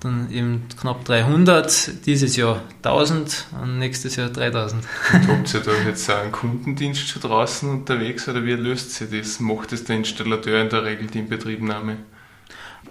Dann 0.01 0.31
eben 0.31 0.63
knapp 0.79 1.05
300, 1.05 2.07
dieses 2.07 2.37
Jahr 2.37 2.61
1000 2.83 3.47
und 3.63 3.79
nächstes 3.79 4.17
Jahr 4.17 4.29
3000. 4.29 4.85
Und 5.13 5.29
habt 5.29 5.55
ihr 5.55 5.61
da 5.61 5.73
jetzt 5.87 6.11
auch 6.11 6.19
einen 6.19 6.33
Kundendienst 6.33 7.09
schon 7.09 7.23
draußen 7.23 7.71
unterwegs 7.71 8.29
oder 8.29 8.45
wie 8.45 8.53
löst 8.53 8.93
sich 8.93 9.09
das? 9.11 9.41
Macht 9.41 9.73
es 9.73 9.85
der 9.85 9.97
Installateur 9.97 10.61
in 10.61 10.69
der 10.69 10.85
Regel 10.85 11.07
die 11.07 11.21
Inbetriebnahme? 11.21 11.97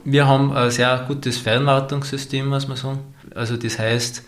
Wir 0.03 0.27
haben 0.27 0.51
ein 0.51 0.71
sehr 0.71 1.05
gutes 1.07 1.37
Fernwartungssystem, 1.37 2.47
muss 2.47 2.67
man 2.67 2.77
sagen. 2.77 2.99
Also 3.33 3.55
das 3.55 3.79
heißt, 3.79 4.23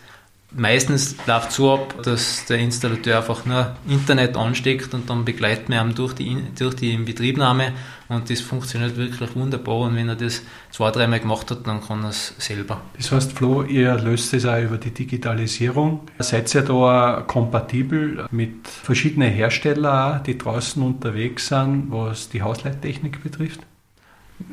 Meistens 0.55 1.15
läuft 1.27 1.49
es 1.49 1.55
so 1.55 1.73
ab, 1.73 2.01
dass 2.03 2.45
der 2.45 2.59
Installateur 2.59 3.17
einfach 3.17 3.45
nur 3.45 3.75
Internet 3.87 4.37
ansteckt 4.37 4.93
und 4.93 5.09
dann 5.09 5.25
begleitet 5.25 5.67
man 5.67 5.89
ihn 5.89 5.95
durch 5.95 6.13
die, 6.13 6.37
durch 6.57 6.75
die 6.75 6.93
Inbetriebnahme 6.93 7.73
und 8.07 8.29
das 8.29 8.39
funktioniert 8.39 8.95
wirklich 8.95 9.35
wunderbar 9.35 9.79
und 9.79 9.97
wenn 9.97 10.07
er 10.07 10.15
das 10.15 10.41
zwei, 10.71 10.89
dreimal 10.91 11.19
gemacht 11.19 11.51
hat, 11.51 11.67
dann 11.67 11.81
kann 11.81 12.03
er 12.03 12.09
es 12.09 12.33
selber. 12.37 12.79
Das 12.95 13.11
heißt, 13.11 13.33
Flo, 13.33 13.63
ihr 13.63 13.95
löst 13.95 14.33
es 14.33 14.45
auch 14.45 14.61
über 14.61 14.77
die 14.77 14.91
Digitalisierung. 14.91 16.01
Seid 16.19 16.53
ihr 16.55 16.61
da 16.61 17.25
kompatibel 17.27 18.25
mit 18.31 18.67
verschiedenen 18.67 19.31
Herstellern, 19.31 20.23
die 20.23 20.37
draußen 20.37 20.81
unterwegs 20.81 21.49
sind, 21.49 21.87
was 21.89 22.29
die 22.29 22.41
Hausleittechnik 22.41 23.21
betrifft? 23.21 23.59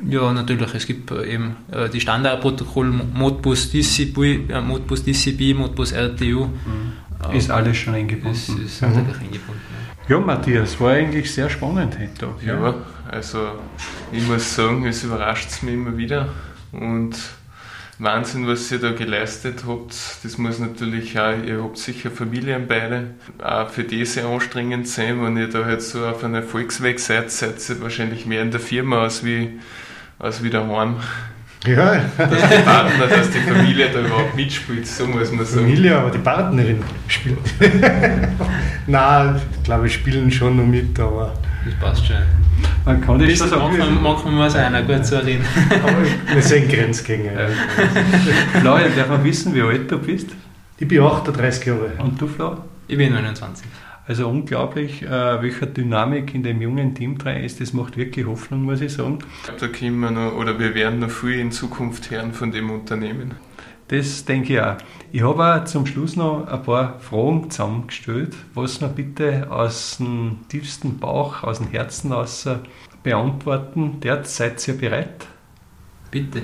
Ja, 0.09 0.33
natürlich. 0.33 0.73
Es 0.73 0.87
gibt 0.87 1.11
äh, 1.11 1.33
eben 1.33 1.57
äh, 1.71 1.89
die 1.89 2.01
Standardprotokolle 2.01 2.89
Modbus 3.13 3.71
TCP, 3.71 4.49
äh, 4.49 4.61
Modbus, 4.61 5.03
DCP, 5.03 5.53
Modbus 5.53 5.91
RTU. 5.91 6.45
Mhm. 6.47 7.33
Ist 7.33 7.49
alles 7.49 7.77
schon 7.77 7.95
eingebunden. 7.95 8.35
Ist, 8.35 8.49
ist 8.49 8.81
mhm. 8.81 8.89
natürlich 8.89 9.21
eingebunden. 9.21 9.61
Ja. 10.07 10.19
Matthias, 10.19 10.79
war 10.79 10.91
eigentlich 10.91 11.31
sehr 11.33 11.49
spannend 11.49 11.97
heute. 11.99 12.29
Ja, 12.45 12.53
ja 12.53 12.75
also 13.09 13.53
ich 14.11 14.27
muss 14.27 14.55
sagen, 14.55 14.85
es 14.85 15.03
überrascht 15.03 15.63
mich 15.63 15.73
immer 15.73 15.97
wieder 15.97 16.29
und 16.71 17.15
Wahnsinn, 17.97 18.45
was 18.45 18.69
ihr 18.71 18.79
da 18.79 18.91
geleistet 18.91 19.63
habt. 19.67 19.95
Das 20.23 20.37
muss 20.37 20.59
natürlich 20.59 21.17
auch, 21.17 21.37
ihr 21.45 21.63
habt 21.63 21.77
sicher 21.77 22.11
Familien 22.11 22.67
beide, 22.67 23.11
auch 23.41 23.69
für 23.69 23.83
die 23.83 24.05
sehr 24.05 24.25
anstrengend 24.25 24.87
sein, 24.87 25.23
wenn 25.23 25.37
ihr 25.37 25.49
da 25.49 25.63
halt 25.63 25.81
so 25.81 26.05
auf 26.05 26.23
einem 26.23 26.43
Volksweg 26.43 26.99
seid, 26.99 27.31
seid 27.31 27.55
ihr 27.69 27.81
wahrscheinlich 27.81 28.25
mehr 28.25 28.41
in 28.41 28.51
der 28.51 28.59
Firma 28.59 29.03
als 29.03 29.23
wie, 29.23 29.59
als 30.19 30.43
wie 30.43 30.49
daheim. 30.49 30.97
Ja. 31.65 31.95
Dass 32.17 32.49
die 32.49 32.63
Partner, 32.63 33.07
dass 33.07 33.31
die 33.31 33.39
Familie 33.39 33.89
da 33.91 33.99
überhaupt 33.99 34.35
mitspielt, 34.35 34.85
so 34.85 35.07
muss 35.07 35.31
man 35.31 35.45
sagen. 35.45 35.61
Familie, 35.61 35.97
aber 35.97 36.11
die 36.11 36.19
Partnerin 36.19 36.83
spielt. 37.07 37.39
Nein, 38.87 39.41
ich 39.57 39.63
glaube, 39.63 39.89
spielen 39.89 40.29
schon 40.31 40.57
noch 40.57 40.65
mit, 40.65 40.99
aber. 40.99 41.33
Das 41.65 41.73
passt 41.79 42.05
schon. 42.05 42.44
Man 42.85 43.01
kann 43.01 43.19
das 43.19 43.37
schon 43.37 43.49
sagen. 43.49 43.63
Manchmal, 43.63 43.89
manchmal 43.89 44.33
muss 44.33 44.55
einer 44.55 44.83
gut 44.83 45.05
so 45.05 45.17
reden. 45.17 45.43
wir 46.33 46.41
sind 46.41 46.69
Grenzgänger. 46.69 47.31
Ja. 47.31 47.47
Florian, 48.61 48.95
darf 48.95 49.09
man 49.09 49.23
wissen, 49.23 49.55
wie 49.55 49.61
alt 49.61 49.89
du 49.89 49.97
bist? 49.97 50.29
Ich 50.77 50.87
bin 50.87 51.01
38 51.01 51.65
Jahre. 51.65 51.93
Und 51.97 52.21
du, 52.21 52.27
Flo? 52.27 52.57
Ich 52.87 52.97
bin 52.97 53.13
29. 53.13 53.65
Also 54.07 54.27
unglaublich, 54.27 55.01
äh, 55.01 55.41
welche 55.41 55.65
Dynamik 55.65 56.35
in 56.35 56.43
dem 56.43 56.61
jungen 56.61 56.93
Team 56.93 57.17
drin 57.17 57.43
ist. 57.43 57.59
Das 57.59 57.73
macht 57.73 57.97
wirklich 57.97 58.27
Hoffnung, 58.27 58.61
muss 58.61 58.81
ich 58.81 58.93
sagen. 58.93 59.17
Da 59.59 59.67
können 59.67 59.99
wir 59.99 60.11
noch, 60.11 60.33
oder 60.35 60.59
wir 60.59 60.75
werden 60.75 60.99
noch 60.99 61.09
viel 61.09 61.39
in 61.39 61.51
Zukunft 61.51 62.11
hören 62.11 62.33
von 62.33 62.51
dem 62.51 62.69
Unternehmen. 62.69 63.33
Das 63.87 64.25
denke 64.25 64.53
ich 64.53 64.61
auch. 64.61 64.77
Ich 65.11 65.21
habe 65.21 65.43
auch 65.43 65.63
zum 65.65 65.85
Schluss 65.85 66.15
noch 66.15 66.47
ein 66.47 66.63
paar 66.63 66.99
Fragen 66.99 67.49
zusammengestellt, 67.51 68.35
was 68.53 68.81
noch 68.81 68.89
bitte 68.89 69.51
aus 69.51 69.97
dem 69.97 70.39
tiefsten 70.49 70.97
Bauch, 70.97 71.43
aus 71.43 71.59
dem 71.59 71.67
Herzen 71.67 72.11
aus 72.11 72.47
beantworten. 73.03 73.99
Der, 74.01 74.23
seid 74.25 74.67
ihr 74.67 74.77
bereit? 74.77 75.27
Bitte. 76.09 76.41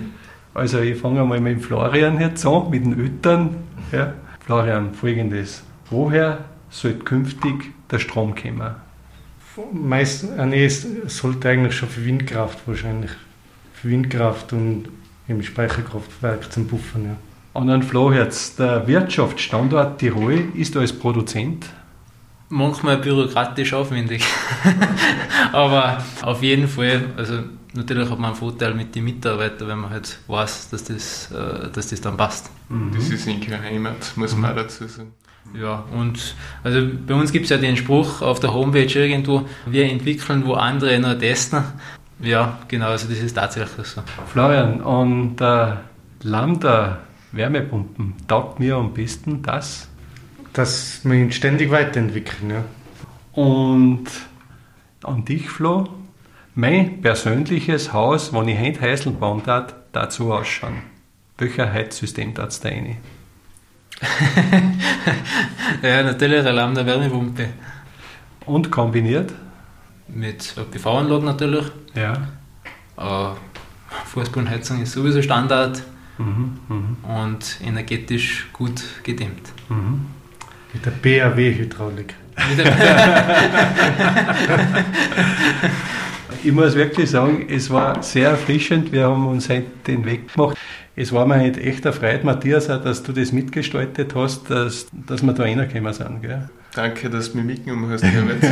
Also 0.54 0.80
ich 0.80 0.98
fange 0.98 1.24
mal 1.26 1.40
mit 1.42 1.62
Florian 1.62 2.20
jetzt 2.20 2.46
an, 2.46 2.70
mit 2.70 2.86
den 2.86 3.00
Eltern. 3.00 3.56
Ja. 3.92 4.14
Florian, 4.46 4.94
folgendes. 4.94 5.64
Woher 5.90 6.46
sollte 6.70 7.00
künftig 7.00 7.74
der 7.90 8.00
Strom 8.00 8.36
kommen? 8.36 8.76
Meistens, 9.74 10.32
äh, 10.32 10.46
nee, 10.46 10.66
es 10.66 10.86
sollte 11.08 11.50
eigentlich 11.50 11.76
schon 11.76 11.90
für 11.90 12.06
Windkraft 12.06 12.60
wahrscheinlich. 12.68 13.12
Für 13.74 13.90
Windkraft 13.90 14.54
und 14.54 14.90
im 15.28 15.42
Speicherkraftwerk 15.42 16.52
zum 16.52 16.68
Buffern, 16.68 17.06
ja. 17.06 17.18
Und 17.54 17.68
dann 17.68 17.84
Flo, 17.84 18.12
jetzt 18.12 18.60
der 18.60 18.88
Wirtschaftsstandort 18.88 20.00
Tirol 20.00 20.46
ist 20.56 20.78
als 20.78 20.94
Produzent 20.94 21.66
manchmal 22.52 22.98
bürokratisch 22.98 23.74
aufwendig. 23.74 24.24
Aber 25.52 26.04
auf 26.22 26.44
jeden 26.44 26.68
Fall, 26.68 27.06
also 27.18 27.40
natürlich 27.74 28.10
hat 28.10 28.20
man 28.20 28.32
einen 28.32 28.36
Vorteil 28.36 28.74
mit 28.74 28.94
den 28.94 29.06
Mitarbeitern, 29.06 29.68
wenn 29.68 29.80
man 29.80 29.90
halt 29.90 30.20
weiß, 30.28 30.70
dass 30.70 30.84
das, 30.84 31.32
äh, 31.32 31.70
dass 31.72 31.88
das 31.88 32.02
dann 32.02 32.18
passt. 32.18 32.52
Mhm. 32.70 32.92
Das 32.96 33.10
ist 33.10 33.28
in 33.28 33.42
keine 33.42 33.62
Heimat, 33.62 34.14
muss 34.16 34.36
man 34.36 34.52
mhm. 34.52 34.58
auch 34.58 34.62
dazu 34.64 34.88
sagen. 34.88 35.14
Ja, 35.60 35.84
und 35.92 36.36
also 36.64 36.88
bei 37.08 37.16
uns 37.16 37.32
gibt 37.32 37.46
es 37.46 37.50
ja 37.50 37.58
den 37.58 37.76
Spruch 37.76 38.22
auf 38.22 38.40
der 38.40 38.54
Homepage 38.54 38.94
irgendwo, 38.94 39.48
wir 39.66 39.90
entwickeln, 39.90 40.46
wo 40.46 40.54
andere 40.54 41.00
noch 41.00 41.18
testen. 41.18 41.64
Ja, 42.20 42.60
genau, 42.68 42.90
also 42.90 43.08
das 43.08 43.18
ist 43.18 43.34
tatsächlich 43.34 43.88
so. 43.88 44.04
Florian, 44.32 44.82
und 44.82 45.38
der 45.38 45.82
Lambda 46.22 47.00
Wärmepumpen 47.32 48.16
taugt 48.28 48.60
mir 48.60 48.76
am 48.76 48.94
besten 48.94 49.42
das? 49.42 49.88
Dass 50.54 51.02
wir 51.04 51.14
ihn 51.14 51.32
ständig 51.32 51.72
weiterentwickeln, 51.72 52.50
ja. 52.50 52.64
Und 53.34 54.06
an 55.04 55.24
dich, 55.24 55.50
Flo, 55.50 55.88
mein 56.54 57.02
persönliches 57.02 57.94
Haus, 57.94 58.34
wenn 58.34 58.48
ich 58.50 58.60
Heißel 58.82 59.14
gebaut 59.14 59.48
hat, 59.48 59.76
dazu 59.94 60.34
ausschauen. 60.34 60.82
Welcher 61.38 61.72
Heizsystem 61.72 62.34
da 62.34 62.48
da 62.48 62.70
rein? 62.70 62.98
ja, 65.82 66.04
natürlich 66.04 66.40
eine 66.40 66.52
Lambda 66.52 66.86
Wärmepumpe. 66.86 67.50
Und 68.46 68.72
kombiniert? 68.72 69.32
Mit 70.08 70.54
PV-Anlage 70.72 71.26
natürlich. 71.26 71.66
Ja. 71.96 72.14
Äh, 72.98 73.36
Fußbodenheizung 74.06 74.82
ist 74.82 74.92
sowieso 74.92 75.22
Standard 75.22 75.82
mhm, 76.22 76.60
mh. 76.68 77.24
und 77.24 77.58
energetisch 77.66 78.50
gut 78.54 78.84
gedämmt. 79.04 79.52
Mhm. 79.70 80.06
Mit 80.74 80.86
der 80.86 80.92
BAW-Hydraulik. 80.92 82.16
ich 86.44 86.52
muss 86.52 86.76
wirklich 86.76 87.10
sagen, 87.10 87.46
es 87.50 87.70
war 87.70 88.02
sehr 88.02 88.30
erfrischend. 88.30 88.92
Wir 88.92 89.08
haben 89.08 89.28
uns 89.28 89.50
heute 89.50 89.68
den 89.86 90.06
Weg 90.06 90.34
gemacht. 90.34 90.58
Es 90.96 91.12
war 91.12 91.26
mir 91.26 91.36
halt 91.36 91.58
echt 91.58 91.86
erfreut, 91.86 92.24
Matthias, 92.24 92.68
dass 92.68 93.04
du 93.04 93.12
das 93.12 93.32
mitgestaltet 93.32 94.16
hast, 94.16 94.50
dass, 94.50 94.88
dass 94.92 95.24
wir 95.24 95.34
da 95.34 95.44
reingekommen 95.44 95.94
sind. 95.94 96.22
Gell? 96.22 96.50
Danke, 96.74 97.10
dass 97.10 97.32
du 97.32 97.38
mich 97.38 97.58
mitgenommen 97.58 97.92
hast, 97.92 98.06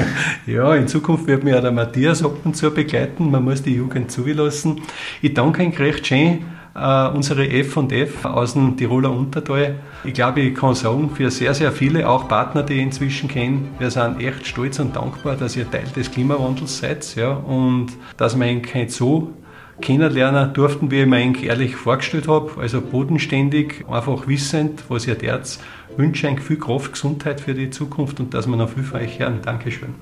Ja, 0.46 0.76
in 0.76 0.88
Zukunft 0.88 1.28
wird 1.28 1.44
mir 1.44 1.58
auch 1.58 1.62
der 1.62 1.72
Matthias 1.72 2.24
ab 2.24 2.38
und 2.44 2.56
zu 2.56 2.72
begleiten. 2.72 3.32
Man 3.32 3.44
muss 3.44 3.64
die 3.64 3.76
Jugend 3.76 4.12
zulassen. 4.12 4.82
Ich 5.22 5.34
danke 5.34 5.64
Ihnen 5.64 5.74
recht 5.74 6.06
schön 6.06 6.44
äh, 6.80 7.16
unsere 7.16 7.50
F&F 7.50 8.26
aus 8.26 8.54
dem 8.54 8.78
Tiroler 8.78 9.12
Untertal. 9.12 9.76
Ich 10.04 10.14
glaube, 10.14 10.42
ich 10.42 10.56
kann 10.56 10.76
sagen, 10.76 11.10
für 11.14 11.30
sehr, 11.30 11.54
sehr 11.54 11.72
viele, 11.72 12.08
auch 12.08 12.28
Partner, 12.28 12.64
die 12.64 12.76
ich 12.76 12.82
inzwischen 12.82 13.30
kenne, 13.30 13.62
wir 13.78 13.92
sind 13.92 14.22
echt 14.22 14.48
stolz 14.48 14.80
und 14.80 14.96
dankbar, 14.96 15.36
dass 15.36 15.56
ihr 15.56 15.70
Teil 15.70 15.86
des 15.96 16.12
Klimawandels 16.12 16.80
seid 16.80 17.16
ja, 17.16 17.32
und 17.32 17.88
dass 18.18 18.40
wir 18.40 18.48
ihn 18.48 18.62
nicht 18.74 18.92
so 18.92 19.34
kennenlernen 19.82 20.54
durften, 20.54 20.92
wie 20.92 21.02
ich 21.02 21.08
mir 21.08 21.18
eigentlich 21.18 21.50
ehrlich 21.50 21.76
vorgestellt 21.76 22.28
habe. 22.28 22.52
Also 22.60 22.82
bodenständig, 22.82 23.86
einfach 23.90 24.28
wissend, 24.28 24.84
was 24.90 25.08
ihr. 25.08 25.18
Ich 25.22 25.98
wünsche 25.98 26.28
euch 26.28 26.40
viel 26.40 26.60
Kraft, 26.60 26.94
Gesundheit 26.94 27.42
für 27.42 27.54
die 27.54 27.70
Zukunft 27.70 28.20
und 28.20 28.34
dass 28.34 28.48
wir 28.48 28.56
noch 28.56 28.70
viel 28.70 28.84
von 28.84 29.02
euch 29.02 29.20
hören. 29.20 29.40
Dankeschön. 29.44 29.96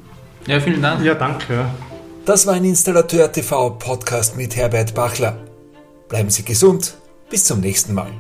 Ja, 0.46 0.60
vielen 0.60 0.82
Dank. 0.82 1.04
Ja, 1.04 1.16
danke. 1.16 1.66
Das 2.26 2.46
war 2.46 2.56
ein 2.56 2.66
Installateur 2.66 3.32
TV 3.32 3.72
Podcast 3.72 4.38
mit 4.38 4.56
Herbert 4.56 4.94
Bachler. 4.94 5.47
Bleiben 6.10 6.30
Sie 6.30 6.44
gesund. 6.44 6.98
Bis 7.30 7.44
zum 7.44 7.60
nächsten 7.60 7.94
Mal. 7.94 8.14